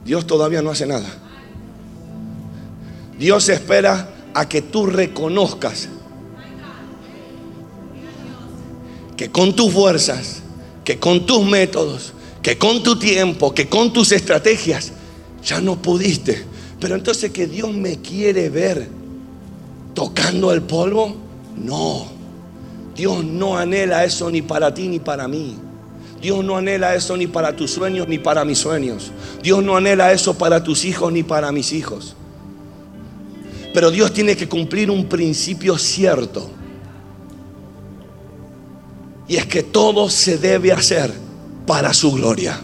Dios 0.02 0.26
todavía 0.26 0.62
no 0.62 0.70
hace 0.70 0.86
nada. 0.86 1.08
Dios 3.18 3.46
espera 3.50 4.08
a 4.32 4.48
que 4.48 4.62
tú 4.62 4.86
reconozcas 4.86 5.90
que 9.20 9.30
con 9.30 9.54
tus 9.54 9.70
fuerzas, 9.70 10.40
que 10.82 10.98
con 10.98 11.26
tus 11.26 11.44
métodos, 11.44 12.14
que 12.40 12.56
con 12.56 12.82
tu 12.82 12.98
tiempo, 12.98 13.52
que 13.54 13.68
con 13.68 13.92
tus 13.92 14.12
estrategias, 14.12 14.92
ya 15.44 15.60
no 15.60 15.76
pudiste. 15.76 16.42
Pero 16.80 16.94
entonces 16.94 17.30
que 17.30 17.46
Dios 17.46 17.70
me 17.70 17.98
quiere 17.98 18.48
ver 18.48 18.88
tocando 19.92 20.50
el 20.52 20.62
polvo, 20.62 21.14
no. 21.54 22.06
Dios 22.96 23.22
no 23.22 23.58
anhela 23.58 24.06
eso 24.06 24.30
ni 24.30 24.40
para 24.40 24.72
ti 24.72 24.88
ni 24.88 25.00
para 25.00 25.28
mí. 25.28 25.54
Dios 26.22 26.42
no 26.42 26.56
anhela 26.56 26.94
eso 26.94 27.14
ni 27.14 27.26
para 27.26 27.54
tus 27.54 27.72
sueños 27.72 28.08
ni 28.08 28.16
para 28.16 28.46
mis 28.46 28.56
sueños. 28.56 29.12
Dios 29.42 29.62
no 29.62 29.76
anhela 29.76 30.14
eso 30.14 30.32
para 30.32 30.64
tus 30.64 30.86
hijos 30.86 31.12
ni 31.12 31.22
para 31.24 31.52
mis 31.52 31.74
hijos. 31.74 32.16
Pero 33.74 33.90
Dios 33.90 34.14
tiene 34.14 34.34
que 34.34 34.48
cumplir 34.48 34.90
un 34.90 35.10
principio 35.10 35.76
cierto. 35.76 36.50
Y 39.30 39.36
es 39.36 39.46
que 39.46 39.62
todo 39.62 40.10
se 40.10 40.38
debe 40.38 40.72
hacer 40.72 41.12
para 41.64 41.94
su 41.94 42.10
gloria. 42.10 42.58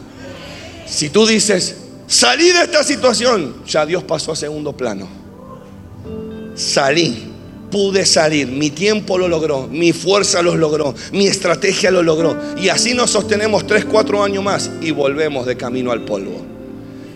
Si 0.85 1.11
tú 1.11 1.25
dices, 1.25 1.77
salí 2.09 2.51
de 2.51 2.63
esta 2.63 2.83
situación, 2.83 3.63
ya 3.65 3.87
Dios 3.87 4.03
pasó 4.03 4.33
a 4.33 4.37
segundo 4.37 4.77
plano. 4.77 5.07
Salí, 6.57 7.23
pude 7.71 8.05
salir, 8.05 8.49
mi 8.49 8.71
tiempo 8.71 9.17
lo 9.17 9.29
logró, 9.29 9.69
mi 9.69 9.93
fuerza 9.93 10.43
lo 10.43 10.57
logró, 10.57 10.93
mi 11.13 11.29
estrategia 11.29 11.93
lo 11.93 12.03
logró. 12.03 12.37
Y 12.59 12.69
así 12.69 12.95
nos 12.95 13.11
sostenemos 13.11 13.65
tres, 13.69 13.85
cuatro 13.85 14.25
años 14.25 14.43
más 14.43 14.69
y 14.83 14.91
volvemos 14.91 15.47
de 15.47 15.57
camino 15.57 15.93
al 15.93 16.05
polvo. 16.05 16.45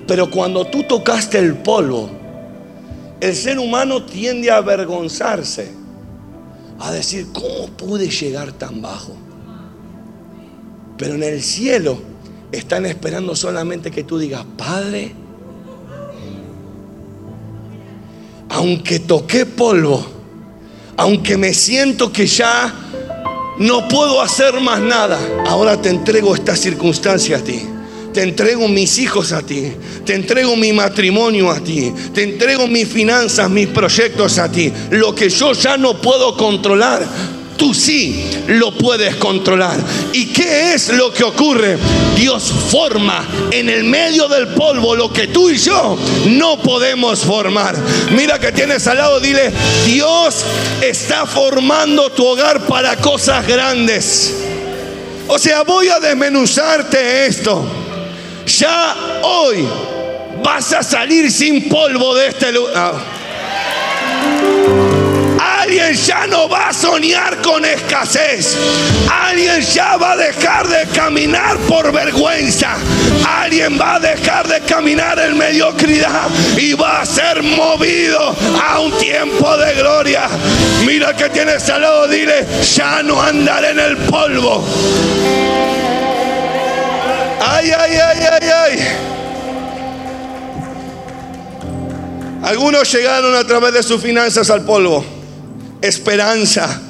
Pero 0.07 0.31
cuando 0.31 0.65
tú 0.69 0.85
tocaste 0.85 1.41
el 1.41 1.57
polvo, 1.57 2.09
el 3.21 3.35
ser 3.35 3.59
humano 3.59 4.05
tiende 4.05 4.49
a 4.49 4.59
avergonzarse, 4.59 5.73
a 6.79 6.93
decir, 6.93 7.27
¿cómo 7.33 7.67
pude 7.77 8.09
llegar 8.09 8.53
tan 8.53 8.81
bajo? 8.81 9.17
Pero 11.01 11.15
en 11.15 11.23
el 11.23 11.43
cielo 11.43 11.99
están 12.53 12.85
esperando 12.85 13.35
solamente 13.35 13.91
que 13.91 14.05
tú 14.05 14.19
digas, 14.19 14.45
Padre, 14.59 15.15
aunque 18.51 19.01
toqué 19.01 19.47
polvo, 19.47 20.05
aunque 20.99 21.39
me 21.39 21.55
siento 21.55 22.13
que 22.13 22.27
ya 22.27 22.75
no 23.61 23.89
puedo 23.89 24.21
hacer 24.21 24.61
más 24.61 24.79
nada, 24.81 25.19
ahora 25.47 25.81
te 25.81 25.89
entrego 25.89 26.35
esta 26.35 26.55
circunstancia 26.55 27.39
a 27.39 27.41
ti. 27.41 27.63
Te 28.13 28.23
entrego 28.23 28.69
mis 28.69 28.99
hijos 28.99 29.33
a 29.33 29.41
ti. 29.41 29.73
Te 30.05 30.15
entrego 30.15 30.55
mi 30.55 30.75
matrimonio 30.75 31.51
a 31.51 31.61
ti. 31.61 31.95
Te 32.13 32.25
entrego 32.25 32.67
mis 32.67 32.87
finanzas, 32.87 33.49
mis 33.49 33.69
proyectos 33.69 34.37
a 34.37 34.53
ti. 34.53 34.71
Lo 34.91 35.15
que 35.15 35.31
yo 35.31 35.53
ya 35.55 35.79
no 35.79 35.99
puedo 35.99 36.37
controlar, 36.37 37.07
tú 37.57 37.75
sí 37.75 38.31
lo 38.49 38.73
puedes 38.73 39.17
controlar. 39.17 39.79
¿Y 40.13 40.27
qué 40.27 40.75
es 40.75 40.89
lo 40.91 41.13
que 41.13 41.25
ocurre? 41.25 41.79
Dios 42.17 42.53
forma 42.71 43.27
en 43.51 43.69
el 43.69 43.85
medio 43.85 44.29
del 44.29 44.49
polvo 44.49 44.95
lo 44.95 45.13
que 45.13 45.29
tú 45.29 45.51
y 45.51 45.57
yo 45.57 45.99
no 46.27 46.61
podemos 46.61 47.21
formar. 47.21 47.77
Mira 48.11 48.39
que 48.39 48.53
tienes 48.53 48.87
al 48.87 48.99
lado, 48.99 49.21
dile, 49.21 49.51
Dios 49.87 50.45
está 50.81 51.27
formando 51.27 52.11
tu 52.11 52.27
hogar 52.27 52.67
para 52.67 52.97
cosas 52.97 53.47
grandes. 53.47 54.35
O 55.29 55.39
sea, 55.39 55.63
voy 55.63 55.89
a 55.89 56.01
desmenuzarte 56.01 57.27
esto 57.27 57.81
ya 58.59 58.97
hoy 59.23 59.67
vas 60.43 60.73
a 60.73 60.83
salir 60.83 61.31
sin 61.31 61.69
polvo 61.69 62.15
de 62.15 62.29
este 62.29 62.53
lugar. 62.53 63.20
Alguien 65.71 65.95
ya 65.95 66.27
no 66.27 66.49
va 66.49 66.71
a 66.71 66.75
soñar 66.75 67.41
con 67.43 67.65
escasez. 67.65 68.57
Alguien 69.09 69.61
ya 69.61 69.97
va 69.97 70.15
a 70.15 70.17
dejar 70.17 70.67
de 70.67 70.85
caminar 70.93 71.59
por 71.59 71.93
vergüenza. 71.93 72.75
Alguien 73.25 73.79
va 73.81 73.95
a 73.95 74.01
dejar 74.01 74.49
de 74.49 74.61
caminar 74.63 75.17
en 75.21 75.39
mediocridad 75.39 76.29
y 76.57 76.73
va 76.73 77.03
a 77.03 77.07
ser 77.07 77.45
movido 77.45 78.35
a 78.61 78.81
un 78.81 78.99
tiempo 78.99 79.57
de 79.59 79.75
gloria. 79.75 80.29
Mira 80.85 81.15
que 81.15 81.29
tienes 81.29 81.71
al 81.71 81.83
lado, 81.83 82.09
dile, 82.09 82.45
ya 82.75 83.05
no 83.05 83.23
andaré 83.23 83.71
en 83.71 83.79
el 83.79 83.97
polvo. 83.97 84.65
Ay, 87.47 87.71
ay, 87.71 87.97
ay, 87.97 88.19
ay, 88.33 88.49
ay. 88.67 88.79
Algunos 92.43 92.93
llegaron 92.93 93.37
a 93.37 93.45
través 93.45 93.73
de 93.73 93.85
sus 93.85 94.03
finanzas 94.03 94.51
al 94.51 94.65
polvo. 94.65 95.20
Esperanza. 95.83 96.81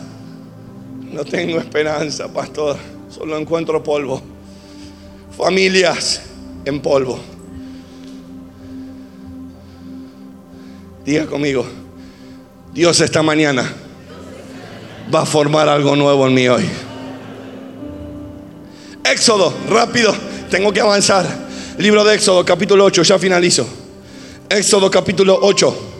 No 1.12 1.25
tengo 1.25 1.59
esperanza, 1.59 2.28
pastor. 2.32 2.76
Solo 3.09 3.37
encuentro 3.37 3.82
polvo. 3.82 4.23
Familias 5.37 6.23
en 6.64 6.80
polvo. 6.80 7.18
Diga 11.04 11.26
conmigo, 11.26 11.64
Dios 12.73 13.00
esta 13.00 13.23
mañana 13.23 13.73
va 15.12 15.23
a 15.23 15.26
formar 15.26 15.68
algo 15.68 15.97
nuevo 15.97 16.26
en 16.26 16.35
mí 16.35 16.49
hoy. 16.49 16.64
Éxodo, 19.04 19.52
rápido, 19.68 20.14
tengo 20.50 20.73
que 20.73 20.80
avanzar. 20.80 21.26
Libro 21.78 22.04
de 22.04 22.14
Éxodo, 22.14 22.44
capítulo 22.44 22.85
8, 22.85 23.02
ya 23.02 23.18
finalizo. 23.18 23.66
Éxodo, 24.49 24.90
capítulo 24.90 25.38
8. 25.40 26.00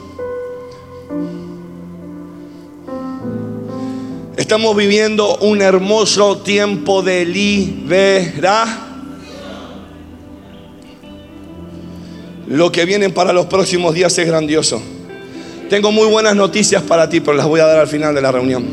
Estamos 4.51 4.75
viviendo 4.75 5.37
un 5.37 5.63
hermoso 5.63 6.39
tiempo 6.39 7.03
de 7.03 7.25
liberación. 7.25 8.67
Lo 12.49 12.73
que 12.73 12.85
viene 12.85 13.11
para 13.11 13.33
los 13.33 13.47
próximos 13.47 13.95
días 13.95 14.19
es 14.19 14.27
grandioso. 14.27 14.83
Tengo 15.69 15.93
muy 15.93 16.09
buenas 16.09 16.35
noticias 16.35 16.83
para 16.83 17.09
ti, 17.09 17.21
pero 17.21 17.37
las 17.37 17.47
voy 17.47 17.61
a 17.61 17.67
dar 17.67 17.79
al 17.79 17.87
final 17.87 18.13
de 18.13 18.21
la 18.21 18.33
reunión. 18.33 18.67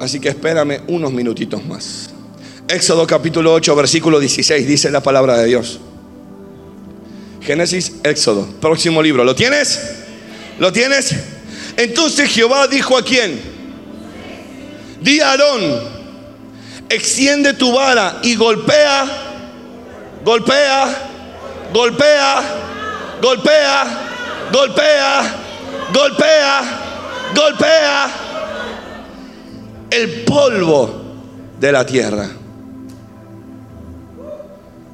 Así 0.00 0.20
que 0.20 0.30
espérame 0.30 0.80
unos 0.88 1.12
minutitos 1.12 1.62
más. 1.66 2.08
Éxodo 2.66 3.06
capítulo 3.06 3.52
8, 3.52 3.76
versículo 3.76 4.18
16, 4.18 4.66
dice 4.66 4.90
la 4.90 5.02
palabra 5.02 5.36
de 5.36 5.48
Dios. 5.48 5.80
Génesis, 7.42 7.96
Éxodo, 8.04 8.48
próximo 8.58 9.02
libro. 9.02 9.22
¿Lo 9.22 9.34
tienes? 9.34 9.78
¿Lo 10.58 10.72
tienes? 10.72 11.14
Entonces 11.76 12.30
Jehová 12.30 12.68
dijo 12.68 12.96
a 12.96 13.04
quién? 13.04 13.57
Di 15.00 15.20
a 15.20 15.30
Aarón, 15.30 15.62
extiende 16.88 17.54
tu 17.54 17.72
vara 17.72 18.18
y 18.22 18.34
golpea, 18.34 19.06
golpea, 20.24 20.86
golpea, 21.72 22.42
golpea, 23.20 23.84
golpea, 24.50 25.36
golpea, 25.92 26.62
golpea 27.34 28.10
el 29.90 30.24
polvo 30.24 31.02
de 31.58 31.72
la 31.72 31.84
tierra. 31.84 32.28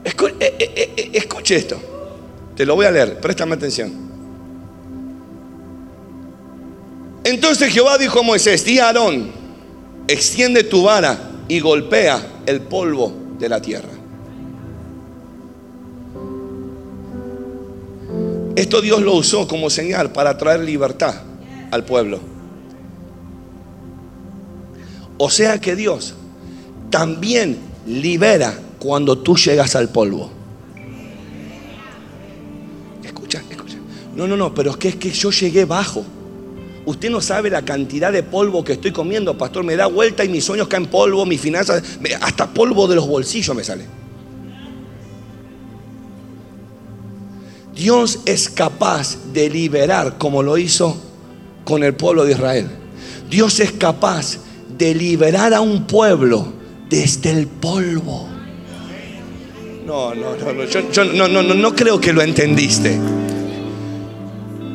Eh, 0.05 0.13
eh, 0.41 0.93
eh, 0.97 1.11
escuche 1.15 1.57
esto. 1.57 1.81
Te 2.57 2.65
lo 2.65 2.75
voy 2.77 2.87
a 2.87 2.91
leer, 2.91 3.21
préstame 3.21 3.55
atención. 3.55 4.05
Entonces 7.25 7.73
Jehová 7.73 7.97
dijo 7.97 8.21
a 8.21 8.23
Moisés, 8.23 8.65
di 8.65 8.79
a 8.79 8.87
Aarón, 8.87 9.44
extiende 10.09 10.65
tu 10.65 10.83
vara 10.83 11.31
y 11.49 11.61
golpea 11.61 12.43
el 12.47 12.61
polvo 12.63 13.13
de 13.39 13.49
la 13.49 13.61
tierra. 13.61 13.91
Esto 18.57 18.81
Dios 18.81 19.03
lo 19.03 19.15
usó 19.15 19.49
como 19.49 19.69
señal 19.69 20.13
para 20.13 20.39
traer 20.39 20.61
libertad 20.61 21.15
al 21.71 21.85
pueblo. 21.85 22.21
O 25.19 25.31
sea 25.31 25.61
que 25.61 25.75
Dios 25.75 26.15
también 26.91 27.59
libera 27.87 28.55
cuando 28.79 29.19
tú 29.19 29.37
llegas 29.37 29.75
al 29.75 29.89
polvo. 29.89 30.31
Escucha, 33.03 33.43
escucha. 33.51 33.79
No, 34.15 34.29
no, 34.29 34.37
no, 34.37 34.55
pero 34.55 34.71
es 34.71 34.77
que 34.77 34.89
es 34.89 34.97
que 34.97 35.11
yo 35.11 35.31
llegué 35.31 35.65
bajo. 35.65 36.05
Usted 36.87 37.11
no 37.11 37.21
sabe 37.21 37.49
la 37.49 37.63
cantidad 37.63 38.13
de 38.13 38.23
polvo 38.23 38.63
que 38.63 38.75
estoy 38.75 38.93
comiendo, 38.93 39.39
pastor. 39.39 39.65
Me 39.65 39.77
da 39.77 39.87
vuelta 39.87 40.25
y 40.25 40.29
mis 40.29 40.45
sueños 40.45 40.69
caen 40.69 40.87
polvo, 40.87 41.25
mis 41.25 41.41
finanzas, 41.41 41.83
hasta 42.21 42.53
polvo 42.53 42.87
de 42.87 42.97
los 42.97 43.09
bolsillos 43.09 43.57
me 43.57 43.65
sale. 43.65 43.87
Dios 47.75 48.21
es 48.27 48.49
capaz 48.49 49.17
de 49.33 49.51
liberar 49.51 50.17
como 50.19 50.43
lo 50.43 50.59
hizo 50.59 50.97
con 51.65 51.83
el 51.83 51.95
pueblo 51.95 52.25
de 52.25 52.33
Israel. 52.33 52.69
Dios 53.31 53.59
es 53.61 53.73
capaz 53.73 54.39
de 54.77 54.95
liberar 54.95 55.55
a 55.55 55.61
un 55.61 55.87
pueblo 55.87 56.53
desde 56.89 57.31
el 57.31 57.47
polvo. 57.47 58.29
No, 59.87 60.15
no, 60.15 60.37
no, 60.37 60.53
no, 60.53 60.65
yo, 60.65 61.05
no, 61.05 61.29
no, 61.29 61.43
no, 61.43 61.55
no 61.55 61.75
creo 61.75 62.01
que 62.01 62.13
lo 62.13 62.23
entendiste. 62.23 62.99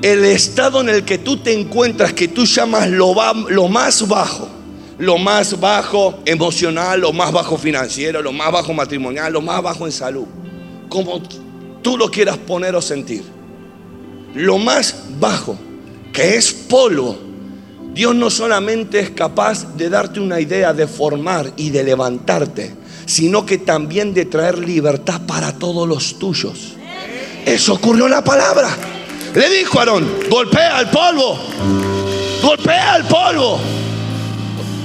El 0.01 0.23
estado 0.23 0.79
en 0.79 0.89
el 0.89 1.03
que 1.03 1.17
tú 1.17 1.38
te 1.38 1.53
encuentras, 1.53 2.13
que 2.13 2.29
tú 2.29 2.45
llamas 2.45 2.88
lo, 2.89 3.13
más 3.67 4.07
bajo, 4.07 4.47
lo 4.97 5.17
más 5.17 5.59
bajo 5.59 6.19
emocional, 6.25 7.01
lo 7.01 7.12
más 7.12 7.33
bajo 7.33 7.57
financiero, 7.57 8.21
lo 8.21 8.31
más 8.31 8.51
bajo 8.51 8.73
matrimonial, 8.73 9.33
lo 9.33 9.41
más 9.41 9.62
bajo 9.62 9.85
en 9.85 9.91
salud. 9.91 10.25
Como 10.88 11.21
tú 11.81 11.97
lo 11.97 12.09
quieras 12.09 12.38
poner 12.38 12.75
o 12.75 12.81
sentir. 12.81 13.23
Lo 14.35 14.57
más 14.57 14.95
bajo, 15.19 15.57
que 16.13 16.38
es 16.38 16.53
polvo, 16.53 17.17
Dios 17.93 18.15
no 18.15 18.29
solamente 18.29 18.99
es 18.99 19.09
capaz 19.09 19.75
de 19.75 19.89
darte 19.89 20.21
una 20.21 20.39
idea, 20.39 20.71
de 20.71 20.88
formar 20.88 21.51
y 21.57 21.71
de 21.71 21.83
levantarte, 21.83 22.73
sino 23.05 23.45
que 23.45 23.57
también 23.57 24.13
de 24.13 24.23
traer 24.25 24.59
libertad 24.59 25.21
para 25.27 25.51
todos 25.51 25.85
los 25.85 26.17
tuyos. 26.19 26.75
Eso 27.45 27.73
ocurrió 27.73 28.05
en 28.05 28.12
la 28.12 28.23
palabra. 28.23 28.69
Le 29.36 29.50
dijo 29.50 29.80
Aarón, 29.80 30.08
golpea 30.30 30.78
al 30.78 30.89
polvo, 30.89 31.38
golpea 32.42 32.94
al 32.94 33.08
polvo. 33.08 33.60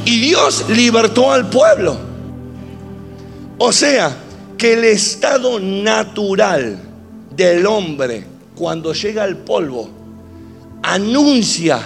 Y 0.05 0.21
Dios 0.21 0.67
libertó 0.69 1.33
al 1.33 1.49
pueblo. 1.49 1.97
O 3.59 3.73
sea, 3.73 4.15
que 4.59 4.75
el 4.75 4.85
estado 4.85 5.59
natural 5.61 6.79
del 7.31 7.67
hombre 7.67 8.25
cuando 8.55 8.93
llega 8.93 9.25
al 9.25 9.39
polvo 9.39 9.91
anuncia 10.83 11.81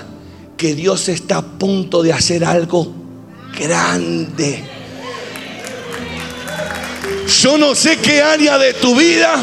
que 0.57 0.75
Dios 0.75 1.09
está 1.09 1.39
a 1.39 1.43
punto 1.43 2.03
de 2.03 2.13
hacer 2.13 2.45
algo 2.45 2.93
grande. 3.59 4.65
Yo 7.41 7.59
no 7.59 7.75
sé 7.75 7.99
qué 7.99 8.23
área 8.23 8.59
de 8.59 8.75
tu 8.75 8.97
vida 8.97 9.43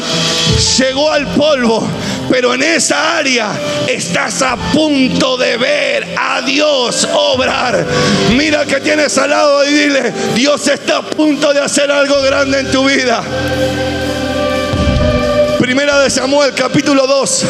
llegó 0.78 1.10
al 1.10 1.26
polvo, 1.34 1.86
pero 2.30 2.54
en 2.54 2.62
esa 2.62 3.18
área 3.18 3.52
estás 3.86 4.42
a 4.42 4.56
punto 4.56 5.36
de 5.36 5.56
ver 5.56 6.14
a 6.18 6.42
Dios 6.42 7.06
obrar. 7.12 7.84
Mira 8.36 8.64
que 8.64 8.80
tienes 8.80 9.16
al 9.18 9.30
lado 9.30 9.64
y 9.64 9.72
dile, 9.72 10.12
Dios 10.34 10.66
está 10.68 10.98
a 10.98 11.02
punto 11.02 11.52
de 11.52 11.60
hacer 11.60 11.90
algo 11.90 12.20
grande 12.22 12.60
en 12.60 12.70
tu 12.70 12.84
vida. 12.84 13.22
Primera 15.58 15.98
de 16.00 16.10
Samuel, 16.10 16.52
capítulo 16.54 17.06
2. 17.06 17.44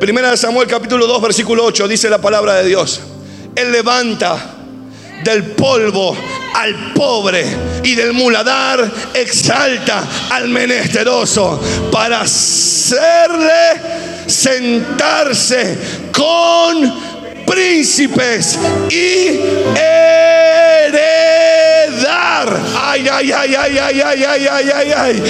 Primera 0.00 0.30
de 0.32 0.36
Samuel, 0.36 0.66
capítulo 0.66 1.06
2, 1.06 1.22
versículo 1.22 1.64
8, 1.64 1.86
dice 1.86 2.10
la 2.10 2.20
palabra 2.20 2.54
de 2.54 2.64
Dios. 2.64 3.00
Él 3.54 3.70
levanta 3.70 4.51
del 5.22 5.44
polvo 5.52 6.16
al 6.54 6.92
pobre 6.92 7.44
y 7.82 7.94
del 7.94 8.12
muladar 8.12 8.90
exalta 9.14 10.06
al 10.30 10.48
menesteroso 10.48 11.60
para 11.90 12.22
hacerle 12.22 13.80
sentarse 14.26 15.78
con 16.12 17.11
príncipes 17.52 18.58
y 18.88 19.38
heredar. 19.76 21.02
Ay, 22.74 23.06
ay, 23.10 23.32
ay, 23.32 23.54
ay, 23.54 23.78
ay, 23.78 24.00
ay, 24.00 24.24
ay, 24.24 24.46
ay, 24.50 24.70
ay, 24.74 24.92
ay. 24.96 25.22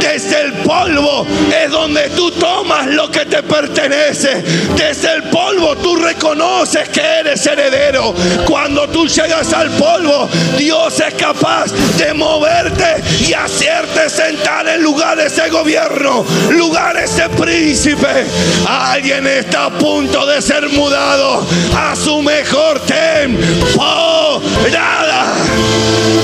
Desde 0.00 0.40
el 0.42 0.52
polvo 0.64 1.26
es 1.50 1.70
donde 1.70 2.08
tú 2.10 2.30
tomas 2.32 2.86
lo 2.88 3.10
que 3.10 3.24
te 3.26 3.42
pertenece. 3.42 4.42
Desde 4.76 5.14
el 5.14 5.24
polvo 5.24 5.76
tú 5.76 5.96
reconoces 5.96 6.88
que 6.88 7.00
eres 7.00 7.46
heredero. 7.46 8.14
Cuando 8.46 8.88
tú 8.88 9.06
llegas 9.06 9.52
al 9.52 9.70
polvo, 9.70 10.28
Dios 10.56 11.00
es 11.00 11.14
capaz 11.14 11.72
de 11.96 12.12
moverte 12.14 13.02
y 13.20 13.32
hacerte 13.32 14.10
sentar 14.10 14.68
en 14.68 14.82
lugares 14.82 15.36
de 15.36 15.48
gobierno, 15.48 16.24
lugares 16.50 17.16
de 17.16 17.28
príncipe. 17.30 18.26
Alguien 18.68 19.26
está 19.26 19.66
a 19.66 19.70
punto 19.70 20.26
de 20.26 20.40
ser 20.42 20.68
mudado 20.70 21.46
a 21.76 21.94
su 21.96 22.22
mejor 22.22 22.80
temporada. 22.80 23.34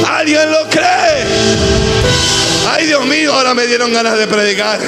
¿Alguien 0.09 0.51
lo 0.51 0.69
cree? 0.69 1.25
Ay, 2.71 2.87
Dios 2.87 3.05
mío, 3.07 3.33
ahora 3.33 3.55
me 3.55 3.67
dieron 3.67 3.93
ganas 3.93 4.17
de 4.19 4.27
predicar. 4.27 4.79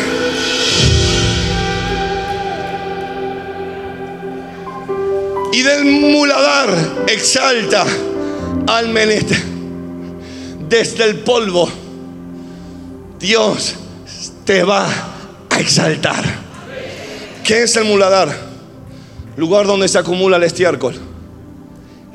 Y 5.52 5.62
del 5.62 5.84
muladar 5.84 6.70
exalta 7.06 7.84
al 8.66 8.88
menester. 8.88 9.38
Desde 10.68 11.04
el 11.04 11.20
polvo, 11.20 11.70
Dios 13.18 13.74
te 14.44 14.64
va 14.64 14.86
a 15.48 15.60
exaltar. 15.60 16.24
¿Qué 17.44 17.62
es 17.62 17.76
el 17.76 17.84
muladar? 17.84 18.45
Lugar 19.36 19.66
donde 19.66 19.88
se 19.88 19.98
acumula 19.98 20.36
el 20.36 20.42
estiércol, 20.42 20.94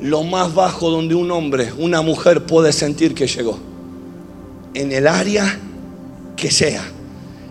lo 0.00 0.24
más 0.24 0.54
bajo 0.54 0.90
donde 0.90 1.14
un 1.14 1.30
hombre, 1.30 1.72
una 1.78 2.02
mujer 2.02 2.44
puede 2.44 2.72
sentir 2.72 3.14
que 3.14 3.26
llegó, 3.26 3.58
en 4.74 4.92
el 4.92 5.06
área 5.06 5.58
que 6.36 6.50
sea, 6.50 6.82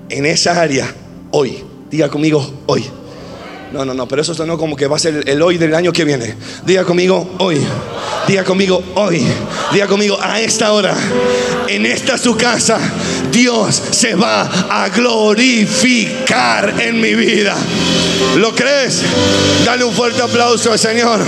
en 0.09 0.25
esa 0.25 0.61
área 0.61 0.93
hoy. 1.31 1.63
Diga 1.89 2.09
conmigo, 2.09 2.63
hoy. 2.67 2.85
No, 3.73 3.85
no, 3.85 3.93
no, 3.93 4.05
pero 4.07 4.21
eso 4.21 4.33
sonó 4.33 4.57
como 4.57 4.75
que 4.75 4.85
va 4.87 4.97
a 4.97 4.99
ser 4.99 5.23
el 5.27 5.41
hoy 5.41 5.57
del 5.57 5.73
año 5.73 5.93
que 5.93 6.03
viene. 6.03 6.35
Diga 6.65 6.83
conmigo, 6.83 7.35
hoy. 7.39 7.57
Diga 8.27 8.43
conmigo, 8.43 8.83
hoy. 8.95 9.25
Diga 9.71 9.87
conmigo, 9.87 10.17
a 10.21 10.41
esta 10.41 10.73
hora, 10.73 10.95
en 11.69 11.85
esta 11.85 12.17
su 12.17 12.35
casa, 12.35 12.79
Dios 13.31 13.81
se 13.91 14.15
va 14.15 14.41
a 14.69 14.89
glorificar 14.89 16.81
en 16.81 16.99
mi 16.99 17.15
vida. 17.15 17.55
¿Lo 18.37 18.55
crees? 18.55 19.03
Dale 19.65 19.83
un 19.83 19.93
fuerte 19.93 20.21
aplauso 20.21 20.71
al 20.71 20.79
Señor. 20.79 21.19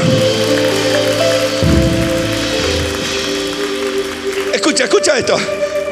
Escucha, 4.53 4.85
escucha 4.85 5.17
esto. 5.17 5.37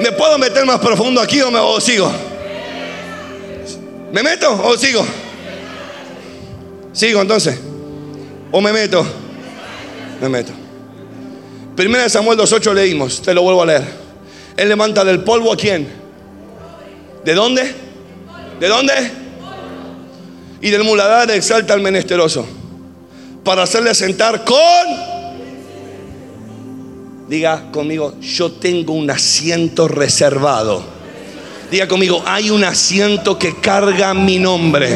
¿Me 0.02 0.12
puedo 0.14 0.38
meter 0.38 0.66
más 0.66 0.80
profundo 0.80 1.22
aquí 1.22 1.42
o, 1.42 1.52
me, 1.52 1.60
sigo? 1.82 2.12
¿Me 4.12 4.24
meto 4.24 4.52
o 4.64 4.78
sigo? 4.78 5.06
Sigo 6.94 7.22
entonces. 7.22 7.60
¿O 8.52 8.62
me 8.62 8.74
meto? 8.74 9.06
Me 10.22 10.30
meto. 10.30 10.54
Primera 11.76 12.04
de 12.04 12.10
Samuel 12.10 12.38
2.8 12.38 12.74
leímos, 12.74 13.22
te 13.22 13.34
lo 13.34 13.44
vuelvo 13.44 13.64
a 13.64 13.66
leer. 13.66 13.84
Él 14.58 14.70
levanta 14.70 15.04
del 15.04 15.24
polvo 15.24 15.54
a 15.54 15.58
quién? 15.58 15.88
¿De 17.24 17.34
dónde? 17.34 17.74
¿De 18.60 18.68
dónde? 18.68 19.21
Y 20.62 20.70
del 20.70 20.84
muladar 20.84 21.32
exalta 21.32 21.74
al 21.74 21.82
menesteroso 21.82 22.46
para 23.44 23.64
hacerle 23.64 23.96
sentar 23.96 24.44
con... 24.46 25.12
Diga 27.28 27.72
conmigo, 27.72 28.20
yo 28.20 28.52
tengo 28.52 28.94
un 28.94 29.10
asiento 29.10 29.88
reservado 29.88 30.84
Diga 31.72 31.88
conmigo, 31.88 32.22
hay 32.26 32.50
un 32.50 32.66
asiento 32.66 33.40
que 33.40 33.56
carga 33.62 34.14
mi 34.14 34.40
nombre. 34.40 34.90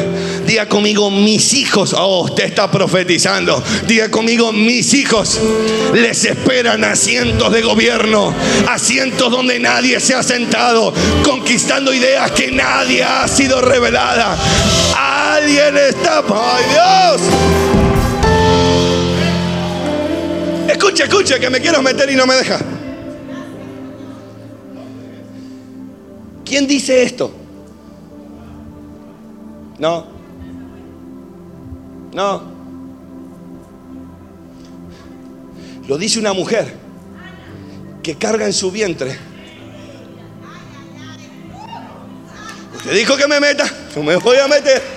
Diga 0.46 0.68
conmigo, 0.68 1.10
mis 1.10 1.54
hijos. 1.54 1.94
Oh, 1.96 2.24
usted 2.24 2.44
está 2.44 2.70
profetizando. 2.70 3.62
Diga 3.86 4.10
conmigo, 4.10 4.52
mis 4.52 4.92
hijos 4.92 5.40
les 5.94 6.26
esperan 6.26 6.84
asientos 6.84 7.50
de 7.50 7.62
gobierno. 7.62 8.34
Asientos 8.68 9.30
donde 9.30 9.58
nadie 9.58 9.98
se 10.00 10.14
ha 10.14 10.22
sentado. 10.22 10.92
Conquistando 11.24 11.94
ideas 11.94 12.30
que 12.32 12.52
nadie 12.52 13.02
ha 13.02 13.26
sido 13.26 13.62
revelada. 13.62 14.36
Alguien 15.46 15.76
está. 15.76 16.24
¡Ay, 16.28 16.64
Dios! 16.72 17.22
Escucha, 20.68 21.04
escucha, 21.04 21.38
que 21.38 21.48
me 21.48 21.60
quiero 21.60 21.80
meter 21.82 22.10
y 22.10 22.16
no 22.16 22.26
me 22.26 22.34
deja. 22.34 22.58
¿Quién 26.44 26.66
dice 26.66 27.00
esto? 27.00 27.32
No. 29.78 30.06
No. 32.12 32.42
Lo 35.86 35.96
dice 35.96 36.18
una 36.18 36.32
mujer 36.32 36.74
que 38.02 38.16
carga 38.16 38.46
en 38.46 38.52
su 38.52 38.72
vientre. 38.72 39.16
Usted 42.78 42.94
dijo 42.94 43.16
que 43.16 43.28
me 43.28 43.38
meta, 43.38 43.64
no 43.94 44.02
me 44.02 44.16
voy 44.16 44.38
a 44.38 44.48
meter. 44.48 44.95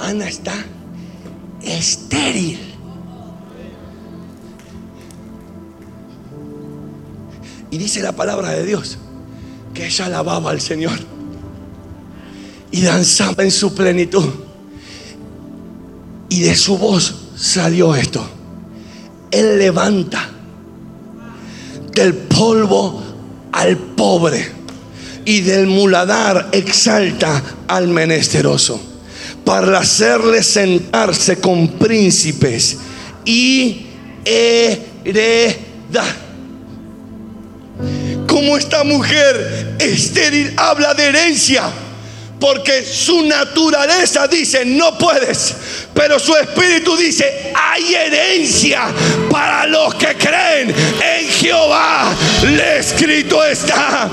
Ana 0.00 0.28
está 0.28 0.54
estéril. 1.62 2.58
Y 7.70 7.78
dice 7.78 8.02
la 8.02 8.12
palabra 8.12 8.50
de 8.50 8.64
Dios 8.64 8.98
que 9.74 9.86
ella 9.86 10.06
alababa 10.06 10.50
al 10.50 10.60
Señor 10.60 10.98
y 12.72 12.80
danzaba 12.80 13.44
en 13.44 13.50
su 13.50 13.74
plenitud. 13.74 14.28
Y 16.30 16.40
de 16.40 16.56
su 16.56 16.78
voz 16.78 17.14
salió 17.36 17.94
esto. 17.94 18.24
Él 19.30 19.58
levanta 19.58 20.30
del 21.92 22.14
polvo 22.14 23.02
al 23.52 23.76
pobre 23.76 24.50
y 25.24 25.42
del 25.42 25.66
muladar 25.66 26.48
exalta 26.52 27.42
al 27.68 27.88
menesteroso 27.88 28.89
para 29.50 29.80
hacerle 29.80 30.44
sentarse 30.44 31.40
con 31.40 31.66
príncipes 31.66 32.78
y 33.24 33.84
heredar 34.24 36.04
como 38.28 38.56
esta 38.56 38.84
mujer 38.84 39.74
estéril 39.80 40.54
habla 40.56 40.94
de 40.94 41.02
herencia. 41.02 41.64
Porque 42.40 42.84
su 42.84 43.22
naturaleza 43.26 44.26
dice, 44.26 44.64
no 44.64 44.96
puedes. 44.96 45.54
Pero 45.92 46.18
su 46.18 46.34
espíritu 46.34 46.96
dice, 46.96 47.52
hay 47.54 47.94
herencia 47.94 48.88
para 49.30 49.66
los 49.66 49.94
que 49.96 50.16
creen 50.16 50.70
en 50.70 51.28
Jehová. 51.28 52.10
Le 52.42 52.78
escrito 52.78 53.44
está. 53.44 54.08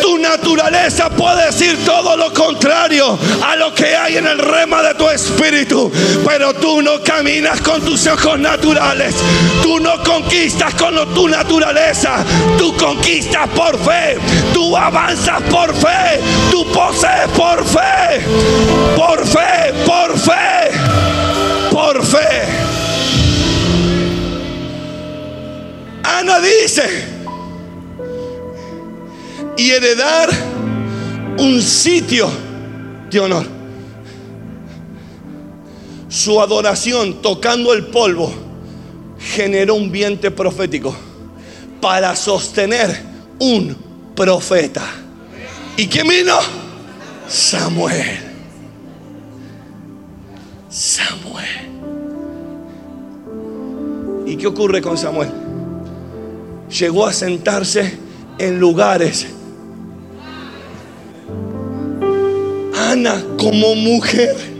Tu 0.00 0.18
naturaleza 0.18 1.10
puede 1.10 1.46
decir 1.46 1.76
todo 1.84 2.16
lo 2.16 2.32
contrario 2.32 3.18
a 3.42 3.56
lo 3.56 3.74
que 3.74 3.96
hay 3.96 4.18
en 4.18 4.26
el 4.26 4.38
rema 4.38 4.82
de 4.82 4.94
tu 4.94 5.08
espíritu. 5.08 5.90
Pero 6.24 6.54
tú 6.54 6.82
no 6.82 7.02
caminas 7.02 7.60
con 7.60 7.84
tus 7.84 8.06
ojos 8.06 8.38
naturales. 8.38 9.14
Tú 9.62 9.80
no 9.80 10.00
conquistas 10.04 10.74
con 10.74 10.94
tu 11.14 11.28
naturaleza. 11.28 12.24
Tú 12.58 12.76
conquistas 12.76 13.48
por 13.48 13.76
fe. 13.84 14.18
Tú 14.54 14.76
avanzas 14.76 15.42
por 15.50 15.74
fe. 15.74 16.20
Tú 16.50 16.70
posees 16.72 17.28
por 17.36 17.55
fe. 17.64 18.20
Por 18.96 19.26
fe. 19.26 19.72
Por 19.86 20.18
fe 20.18 20.56
por 21.76 22.02
fe. 22.02 22.42
Ana 26.02 26.40
dice, 26.40 27.04
y 29.58 29.70
heredar 29.70 30.30
un 31.38 31.60
sitio 31.60 32.30
de 33.10 33.20
honor. 33.20 33.46
Su 36.08 36.40
adoración 36.40 37.20
tocando 37.20 37.74
el 37.74 37.88
polvo 37.88 38.32
generó 39.18 39.74
un 39.74 39.92
viento 39.92 40.34
profético 40.34 40.96
para 41.80 42.16
sostener 42.16 43.02
un 43.38 43.76
profeta. 44.14 44.82
¿Y 45.76 45.86
quién 45.88 46.08
vino? 46.08 46.65
Samuel. 47.28 48.18
Samuel. 50.68 51.46
¿Y 54.26 54.36
qué 54.36 54.46
ocurre 54.46 54.80
con 54.80 54.98
Samuel? 54.98 55.30
Llegó 56.68 57.06
a 57.06 57.12
sentarse 57.12 57.98
en 58.38 58.58
lugares. 58.58 59.26
Ana 62.74 63.22
como 63.38 63.74
mujer 63.74 64.56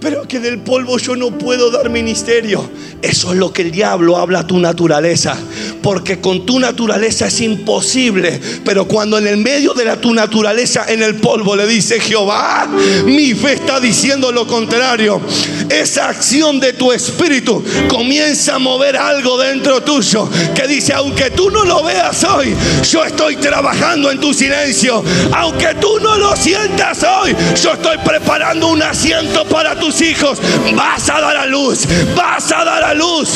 pero 0.00 0.26
que 0.26 0.40
del 0.40 0.60
polvo 0.60 0.98
yo 0.98 1.14
no 1.14 1.36
puedo 1.36 1.70
dar 1.70 1.90
ministerio. 1.90 2.68
Eso 3.02 3.32
es 3.32 3.38
lo 3.38 3.52
que 3.52 3.62
el 3.62 3.70
diablo 3.70 4.16
habla 4.16 4.40
a 4.40 4.46
tu 4.46 4.58
naturaleza. 4.58 5.36
Porque 5.82 6.20
con 6.20 6.46
tu 6.46 6.58
naturaleza 6.58 7.26
es 7.26 7.40
imposible. 7.40 8.40
Pero 8.64 8.86
cuando 8.86 9.18
en 9.18 9.26
el 9.26 9.36
medio 9.36 9.74
de 9.74 9.84
la, 9.84 10.00
tu 10.00 10.12
naturaleza, 10.14 10.86
en 10.88 11.02
el 11.02 11.16
polvo, 11.16 11.56
le 11.56 11.66
dice 11.66 12.00
Jehová, 12.00 12.68
mi 13.04 13.34
fe 13.34 13.54
está 13.54 13.80
diciendo 13.80 14.32
lo 14.32 14.46
contrario. 14.46 15.20
Esa 15.68 16.08
acción 16.08 16.58
de 16.60 16.72
tu 16.72 16.92
espíritu 16.92 17.62
comienza 17.88 18.56
a 18.56 18.58
mover 18.58 18.96
algo 18.96 19.38
dentro 19.38 19.82
tuyo. 19.82 20.28
Que 20.54 20.66
dice, 20.66 20.92
aunque 20.92 21.30
tú 21.30 21.50
no 21.50 21.64
lo 21.64 21.84
veas 21.84 22.24
hoy, 22.24 22.54
yo 22.90 23.04
estoy 23.04 23.36
trabajando 23.36 24.10
en 24.10 24.18
tu 24.18 24.34
silencio. 24.34 25.04
Aunque 25.32 25.74
tú 25.80 26.00
no 26.00 26.16
lo 26.16 26.34
sientas 26.36 27.04
hoy, 27.04 27.36
yo 27.62 27.72
estoy 27.74 27.98
preparando 27.98 28.68
un 28.68 28.82
asiento 28.82 29.44
para 29.44 29.78
tu 29.78 29.90
hijos, 30.02 30.38
vas 30.74 31.08
a 31.10 31.20
dar 31.20 31.36
a 31.36 31.46
luz, 31.46 31.86
vas 32.14 32.52
a 32.52 32.64
dar 32.64 32.84
a 32.84 32.94
luz. 32.94 33.30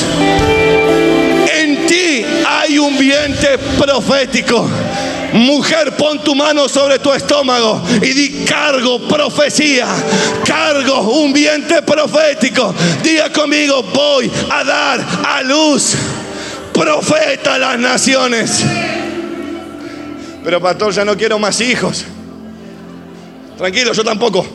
Ti 1.95 2.25
hay 2.45 2.77
un 2.77 2.97
viento 2.97 3.47
profético. 3.77 4.69
Mujer, 5.31 5.95
pon 5.95 6.21
tu 6.23 6.35
mano 6.35 6.67
sobre 6.67 6.99
tu 6.99 7.11
estómago 7.13 7.81
y 8.01 8.13
di 8.13 8.45
cargo, 8.45 8.99
profecía, 9.07 9.87
cargo, 10.45 10.99
un 11.23 11.31
viento 11.31 11.81
profético. 11.85 12.73
Diga 13.01 13.31
conmigo, 13.31 13.81
voy 13.93 14.29
a 14.51 14.63
dar 14.63 15.05
a 15.25 15.41
luz, 15.43 15.95
profeta 16.73 17.55
a 17.55 17.59
las 17.59 17.79
naciones. 17.79 18.63
Pero 20.43 20.61
pastor, 20.61 20.93
ya 20.93 21.05
no 21.05 21.15
quiero 21.15 21.39
más 21.39 21.61
hijos. 21.61 22.03
Tranquilo, 23.57 23.93
yo 23.93 24.03
tampoco. 24.03 24.45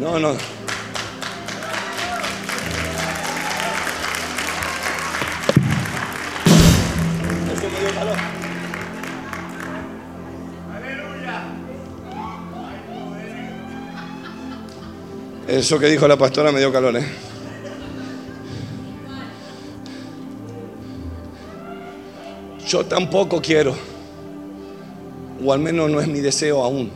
No, 0.00 0.18
no. 0.18 0.55
Eso 15.48 15.78
que 15.78 15.86
dijo 15.86 16.06
la 16.08 16.18
pastora 16.18 16.52
me 16.52 16.58
dio 16.58 16.72
calor, 16.72 16.96
¿eh? 16.96 17.06
Yo 22.68 22.84
tampoco 22.84 23.40
quiero, 23.40 23.76
o 25.44 25.52
al 25.52 25.60
menos 25.60 25.88
no 25.88 26.00
es 26.00 26.08
mi 26.08 26.20
deseo 26.20 26.64
aún, 26.64 26.90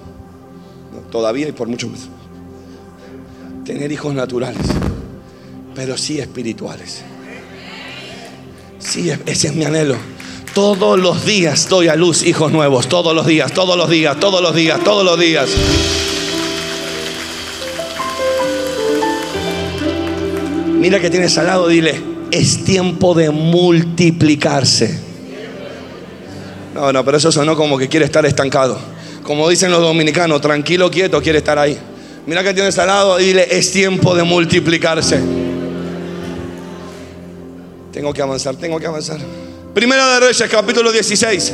todavía 1.13 1.49
y 1.49 1.53
por 1.53 1.69
mucho 1.69 1.89
más, 1.89 2.09
tener 3.65 3.93
hijos 3.93 4.13
naturales, 4.13 4.67
pero 5.75 5.97
sí 5.97 6.19
espirituales. 6.19 7.03
Sí, 8.81 9.11
ese 9.27 9.49
es 9.49 9.55
mi 9.55 9.65
anhelo. 9.65 9.97
Todos 10.55 10.99
los 10.99 11.25
días 11.25 11.69
doy 11.69 11.87
a 11.87 11.95
luz 11.95 12.25
hijos 12.25 12.51
nuevos, 12.51 12.89
todos 12.89 13.15
los 13.15 13.25
días, 13.25 13.53
todos 13.53 13.77
los 13.77 13.89
días, 13.89 14.19
todos 14.19 14.43
los 14.43 14.55
días, 14.55 14.83
todos 14.83 15.05
los 15.05 15.19
días. 15.19 15.49
Mira 20.81 20.99
que 20.99 21.09
tienes 21.09 21.39
al 21.39 21.47
lado, 21.47 21.69
dile, 21.69 22.03
es 22.33 22.65
tiempo 22.65 23.15
de 23.15 23.31
multiplicarse. 23.31 24.99
No, 26.75 26.93
no, 26.93 27.05
pero 27.05 27.19
eso 27.19 27.31
sonó 27.31 27.55
como 27.55 27.79
que 27.79 27.89
quiere 27.89 28.07
estar 28.07 28.27
estancado. 28.27 28.77
Como 29.23 29.49
dicen 29.49 29.71
los 29.71 29.81
dominicanos, 29.81 30.41
tranquilo, 30.41 30.91
quieto, 30.91 31.23
quiere 31.23 31.39
estar 31.39 31.59
ahí. 31.59 31.79
Mira 32.27 32.43
que 32.43 32.55
tienes 32.55 32.77
al 32.79 32.89
lado, 32.89 33.19
dile, 33.19 33.47
es 33.51 33.71
tiempo 33.71 34.17
de 34.17 34.25
multiplicarse. 34.25 35.21
Tengo 37.93 38.13
que 38.13 38.23
avanzar, 38.23 38.57
tengo 38.57 38.81
que 38.81 38.87
avanzar. 38.87 39.21
Primera 39.75 40.15
de 40.15 40.21
Reyes, 40.27 40.51
capítulo 40.51 40.91
16. 40.91 41.53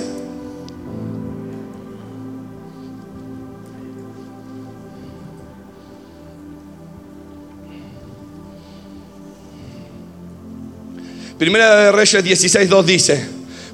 Primera 11.38 11.76
de 11.76 11.92
Reyes 11.92 12.24
16, 12.24 12.70
2 12.70 12.86
dice, 12.86 13.26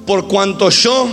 por 0.04 0.26
cuanto 0.26 0.68
yo 0.70 1.06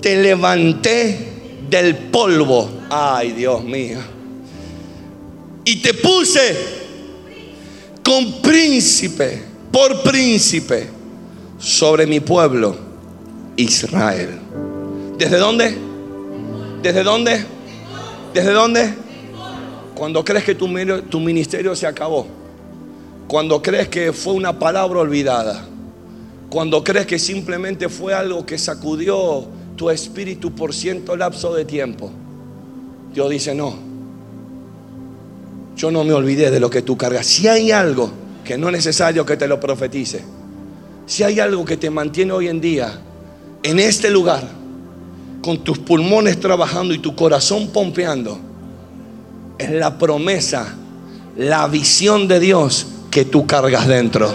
te 0.00 0.22
levanté 0.22 1.32
del 1.68 1.96
polvo, 1.96 2.70
ay 2.88 3.32
Dios 3.32 3.64
mío, 3.64 3.98
y 5.64 5.82
te 5.82 5.94
puse 5.94 6.56
con 8.04 8.40
príncipe, 8.40 9.42
por 9.72 10.04
príncipe, 10.04 10.93
sobre 11.64 12.06
mi 12.06 12.20
pueblo, 12.20 12.76
Israel. 13.56 14.38
¿Desde 15.16 15.38
dónde? 15.38 15.76
¿Desde 16.82 17.02
dónde? 17.02 17.44
¿Desde 18.34 18.52
dónde? 18.52 18.94
Cuando 19.94 20.24
crees 20.24 20.44
que 20.44 20.54
tu, 20.54 20.68
tu 21.08 21.20
ministerio 21.20 21.74
se 21.74 21.86
acabó 21.86 22.26
cuando 23.26 23.62
crees 23.62 23.88
que 23.88 24.12
fue 24.12 24.34
una 24.34 24.58
palabra 24.58 25.00
olvidada, 25.00 25.64
cuando 26.50 26.84
crees 26.84 27.06
que 27.06 27.18
simplemente 27.18 27.88
fue 27.88 28.14
algo 28.14 28.44
que 28.44 28.58
sacudió 28.58 29.46
tu 29.76 29.90
espíritu 29.90 30.54
por 30.54 30.74
cierto 30.74 31.16
lapso 31.16 31.54
de 31.54 31.64
tiempo, 31.64 32.10
Dios 33.12 33.30
dice, 33.30 33.54
no, 33.54 33.74
yo 35.76 35.90
no 35.90 36.04
me 36.04 36.12
olvidé 36.12 36.50
de 36.50 36.60
lo 36.60 36.70
que 36.70 36.82
tú 36.82 36.96
cargas. 36.96 37.26
Si 37.26 37.48
hay 37.48 37.72
algo 37.72 38.10
que 38.44 38.58
no 38.58 38.68
es 38.68 38.74
necesario 38.74 39.24
que 39.24 39.36
te 39.36 39.48
lo 39.48 39.58
profetice, 39.58 40.22
si 41.06 41.22
hay 41.22 41.40
algo 41.40 41.64
que 41.64 41.76
te 41.76 41.90
mantiene 41.90 42.32
hoy 42.32 42.48
en 42.48 42.60
día 42.60 43.00
en 43.62 43.78
este 43.78 44.10
lugar, 44.10 44.46
con 45.42 45.58
tus 45.58 45.78
pulmones 45.78 46.40
trabajando 46.40 46.94
y 46.94 46.98
tu 46.98 47.14
corazón 47.14 47.68
pompeando, 47.68 48.38
es 49.58 49.70
la 49.70 49.98
promesa, 49.98 50.74
la 51.36 51.66
visión 51.68 52.28
de 52.28 52.40
Dios 52.40 52.86
que 53.10 53.24
tú 53.24 53.46
cargas 53.46 53.86
dentro. 53.86 54.34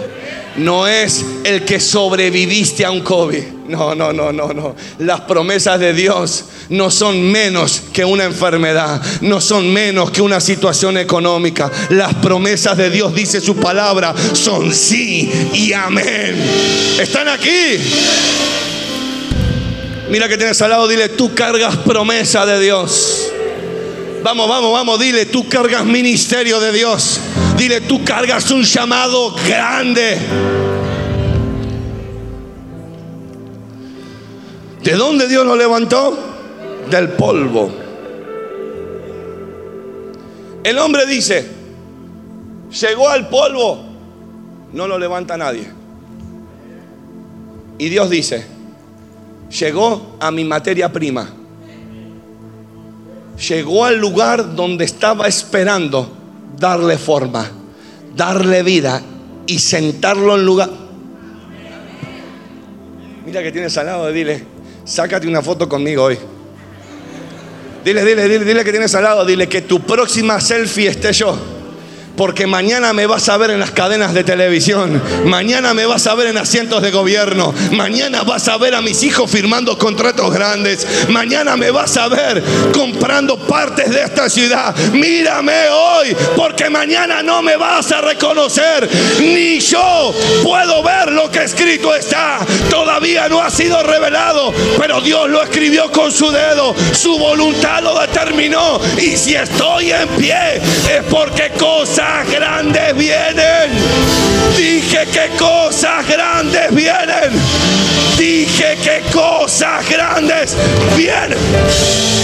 No 0.57 0.87
es 0.87 1.25
el 1.43 1.65
que 1.65 1.79
sobreviviste 1.79 2.85
a 2.85 2.91
un 2.91 3.01
COVID. 3.01 3.58
No, 3.69 3.93
no, 3.93 4.11
no, 4.11 4.33
no, 4.33 4.51
no. 4.51 4.75
Las 4.97 5.21
promesas 5.21 5.79
de 5.79 5.93
Dios 5.93 6.45
no 6.69 6.89
son 6.89 7.21
menos 7.21 7.83
que 7.93 8.03
una 8.03 8.23
enfermedad, 8.23 8.99
no 9.21 9.39
son 9.39 9.71
menos 9.71 10.09
que 10.09 10.23
una 10.23 10.39
situación 10.39 10.97
económica. 10.97 11.71
Las 11.91 12.15
promesas 12.15 12.75
de 12.77 12.89
Dios, 12.89 13.13
dice 13.13 13.39
su 13.39 13.55
palabra, 13.57 14.15
son 14.33 14.73
sí 14.73 15.51
y 15.53 15.71
amén. 15.71 16.35
¿Están 16.99 17.27
aquí? 17.27 17.77
Mira 20.09 20.27
que 20.27 20.37
tienes 20.37 20.59
al 20.63 20.71
lado, 20.71 20.87
dile, 20.87 21.09
tú 21.09 21.35
cargas 21.35 21.77
promesa 21.77 22.47
de 22.47 22.59
Dios. 22.59 23.31
Vamos, 24.23 24.49
vamos, 24.49 24.73
vamos, 24.73 24.99
dile, 24.99 25.27
tú 25.27 25.47
cargas 25.47 25.85
ministerio 25.85 26.59
de 26.59 26.71
Dios. 26.71 27.19
Dile, 27.55 27.81
tú 27.81 28.03
cargas 28.03 28.49
un 28.49 28.63
llamado 28.63 29.35
grande. 29.47 30.17
¿De 34.83 34.93
dónde 34.93 35.27
Dios 35.27 35.45
lo 35.45 35.55
levantó? 35.55 36.17
Del 36.89 37.09
polvo. 37.09 37.69
El 40.63 40.77
hombre 40.77 41.05
dice, 41.05 41.47
llegó 42.81 43.09
al 43.09 43.29
polvo, 43.29 43.83
no 44.73 44.87
lo 44.87 44.97
levanta 44.97 45.37
nadie. 45.37 45.69
Y 47.77 47.89
Dios 47.89 48.09
dice, 48.09 48.45
llegó 49.57 50.17
a 50.19 50.31
mi 50.31 50.43
materia 50.43 50.91
prima. 50.91 51.29
Llegó 53.47 53.85
al 53.85 53.97
lugar 53.97 54.55
donde 54.55 54.83
estaba 54.83 55.27
esperando 55.27 56.11
darle 56.57 56.97
forma, 56.97 57.49
darle 58.15 58.63
vida 58.63 59.01
y 59.47 59.59
sentarlo 59.59 60.35
en 60.35 60.45
lugar. 60.45 60.69
Mira 63.25 63.41
que 63.41 63.51
tienes 63.51 63.77
al 63.77 64.13
dile, 64.13 64.43
sácate 64.89 65.27
una 65.27 65.41
foto 65.41 65.69
conmigo 65.69 66.03
hoy. 66.03 66.17
Dile, 67.85 68.03
dile, 68.03 68.27
dile, 68.27 68.43
dile 68.43 68.63
que 68.63 68.71
tienes 68.71 68.93
al 68.95 69.03
lado, 69.03 69.23
dile 69.23 69.47
que 69.47 69.61
tu 69.61 69.81
próxima 69.81 70.41
selfie 70.41 70.87
esté 70.89 71.13
yo. 71.13 71.37
Porque 72.19 72.47
mañana 72.47 72.91
me 72.91 73.05
vas 73.05 73.29
a 73.29 73.37
ver 73.37 73.51
en 73.51 73.61
las 73.61 73.71
cadenas 73.71 74.13
de 74.13 74.25
televisión, 74.25 75.01
mañana 75.23 75.73
me 75.73 75.85
vas 75.85 76.05
a 76.05 76.15
ver 76.15 76.27
en 76.27 76.37
asientos 76.37 76.81
de 76.81 76.91
gobierno, 76.91 77.53
mañana 77.71 78.23
vas 78.23 78.49
a 78.49 78.57
ver 78.57 78.75
a 78.75 78.81
mis 78.81 79.03
hijos 79.03 79.31
firmando 79.31 79.77
contratos 79.77 80.33
grandes, 80.33 80.85
mañana 81.07 81.55
me 81.55 81.71
vas 81.71 81.95
a 81.95 82.09
ver 82.09 82.43
comprando 82.73 83.39
partes 83.39 83.89
de 83.89 84.03
esta 84.03 84.29
ciudad. 84.29 84.75
Mírame 84.91 85.69
hoy, 85.69 86.13
porque 86.35 86.69
mañana 86.69 87.23
no 87.23 87.41
me 87.41 87.55
vas 87.55 87.89
a 87.93 88.01
reconocer, 88.01 88.89
ni 89.21 89.61
yo 89.61 90.13
puedo 90.43 90.83
ver 90.83 91.13
lo 91.13 91.18
escrito 91.39 91.95
está. 91.95 92.39
Todavía 92.69 93.27
no 93.29 93.41
ha 93.41 93.49
sido 93.49 93.81
revelado, 93.83 94.53
pero 94.77 95.01
Dios 95.01 95.29
lo 95.29 95.41
escribió 95.43 95.91
con 95.91 96.11
su 96.11 96.31
dedo, 96.31 96.75
su 96.93 97.17
voluntad 97.17 97.81
lo 97.81 97.99
determinó. 97.99 98.79
Y 98.97 99.17
si 99.17 99.35
estoy 99.35 99.91
en 99.91 100.07
pie, 100.09 100.55
es 100.57 101.03
porque 101.09 101.51
cosa 101.57 102.23
grandes 102.29 102.95
vienen. 102.95 103.71
Dije 104.57 105.05
que 105.11 105.29
cosas 105.37 106.07
grandes 106.07 106.73
vienen. 106.73 107.31
Dije 108.17 108.77
que 108.83 109.01
cosas 109.13 109.87
grandes 109.89 110.55
vienen. 110.97 111.37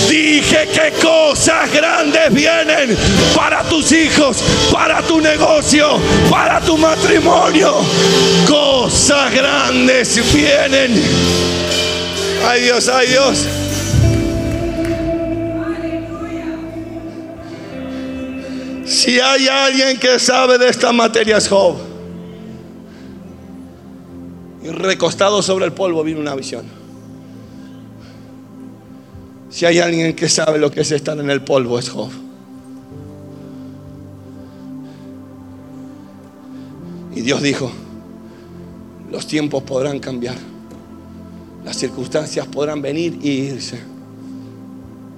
Dije 0.10 0.68
que 0.68 0.92
cosas 1.02 1.72
grandes 1.72 2.34
vienen 2.34 2.98
para 3.36 3.64
tus 3.64 3.92
hijos, 3.92 4.44
para 4.72 5.02
tu 5.02 5.22
negocio, 5.22 5.98
para 6.30 6.60
tu 6.60 6.78
matrimonio. 6.78 7.82
Cosas 9.08 9.36
grandes 9.36 10.34
vienen. 10.34 11.00
Ay 12.44 12.64
Dios, 12.64 12.90
ay 12.90 13.08
Dios. 13.10 13.46
Si 18.84 19.20
hay 19.20 19.48
alguien 19.48 20.00
que 20.00 20.18
sabe 20.18 20.58
de 20.58 20.70
esta 20.70 20.92
materia 20.92 21.38
es 21.38 21.48
Job. 21.48 21.76
Y 24.64 24.70
recostado 24.70 25.44
sobre 25.44 25.66
el 25.66 25.74
polvo 25.74 26.04
vino 26.04 26.20
una 26.20 26.34
visión. 26.34 26.66
Si 29.52 29.68
hay 29.68 29.78
alguien 29.78 30.16
que 30.16 30.30
sabe 30.30 30.58
lo 30.58 30.72
que 30.72 30.82
es 30.82 30.92
estar 30.92 31.16
en 31.20 31.30
el 31.30 31.44
polvo 31.44 31.78
es 31.78 31.92
Job. 31.92 32.10
Y 37.14 37.22
Dios 37.22 37.44
dijo, 37.44 37.72
los 39.16 39.26
tiempos 39.26 39.64
podrán 39.64 40.00
cambiar, 40.00 40.36
las 41.64 41.78
circunstancias 41.78 42.46
podrán 42.48 42.82
venir 42.82 43.18
y 43.22 43.30
irse, 43.30 43.80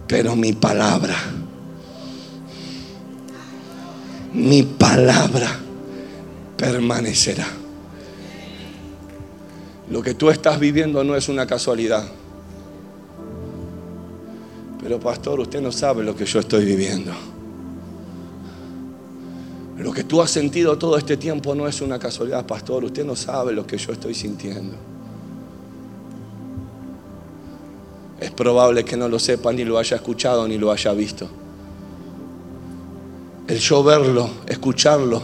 pero 0.08 0.36
mi 0.36 0.54
palabra 0.54 1.16
mi 4.38 4.62
palabra 4.62 5.50
permanecerá. 6.58 7.48
Lo 9.90 10.04
que 10.04 10.14
tú 10.14 10.30
estás 10.30 10.60
viviendo 10.60 11.04
no 11.04 11.16
es 11.16 11.28
una 11.28 11.48
casualidad. 11.48 12.08
Pero 14.80 15.00
pastor, 15.00 15.40
usted 15.40 15.60
no 15.60 15.72
sabe 15.72 16.04
lo 16.04 16.16
que 16.16 16.26
yo 16.26 16.40
estoy 16.40 16.66
viviendo. 16.66 17.14
Lo 19.88 19.94
que 19.94 20.04
tú 20.04 20.22
has 20.22 20.30
sentido 20.30 20.78
todo 20.78 20.98
este 20.98 21.16
tiempo 21.16 21.56
no 21.56 21.66
es 21.66 21.80
una 21.80 21.98
casualidad, 21.98 22.46
pastor. 22.46 22.84
Usted 22.84 23.06
no 23.06 23.16
sabe 23.16 23.54
lo 23.54 23.66
que 23.66 23.78
yo 23.78 23.94
estoy 23.94 24.14
sintiendo. 24.14 24.76
Es 28.20 28.30
probable 28.32 28.84
que 28.84 28.98
no 28.98 29.08
lo 29.08 29.18
sepa, 29.18 29.54
ni 29.54 29.64
lo 29.64 29.80
haya 29.80 29.96
escuchado, 29.96 30.46
ni 30.46 30.58
lo 30.58 30.74
haya 30.74 30.92
visto. 30.92 31.30
El 33.48 33.60
yo 33.60 33.82
verlo, 33.82 34.30
escucharlo, 34.46 35.22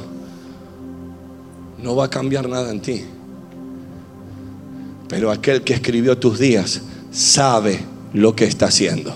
no 1.80 1.98
va 1.98 2.06
a 2.06 2.10
cambiar 2.10 2.48
nada 2.48 2.72
en 2.72 2.80
ti. 2.80 3.04
Pero 5.10 5.30
aquel 5.30 5.62
que 5.64 5.74
escribió 5.74 6.18
tus 6.18 6.40
días 6.40 6.82
sabe 7.12 7.84
lo 8.14 8.34
que 8.34 8.46
está 8.46 8.68
haciendo. 8.68 9.14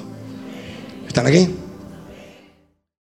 ¿Están 1.07 1.25
aquí? 1.25 1.47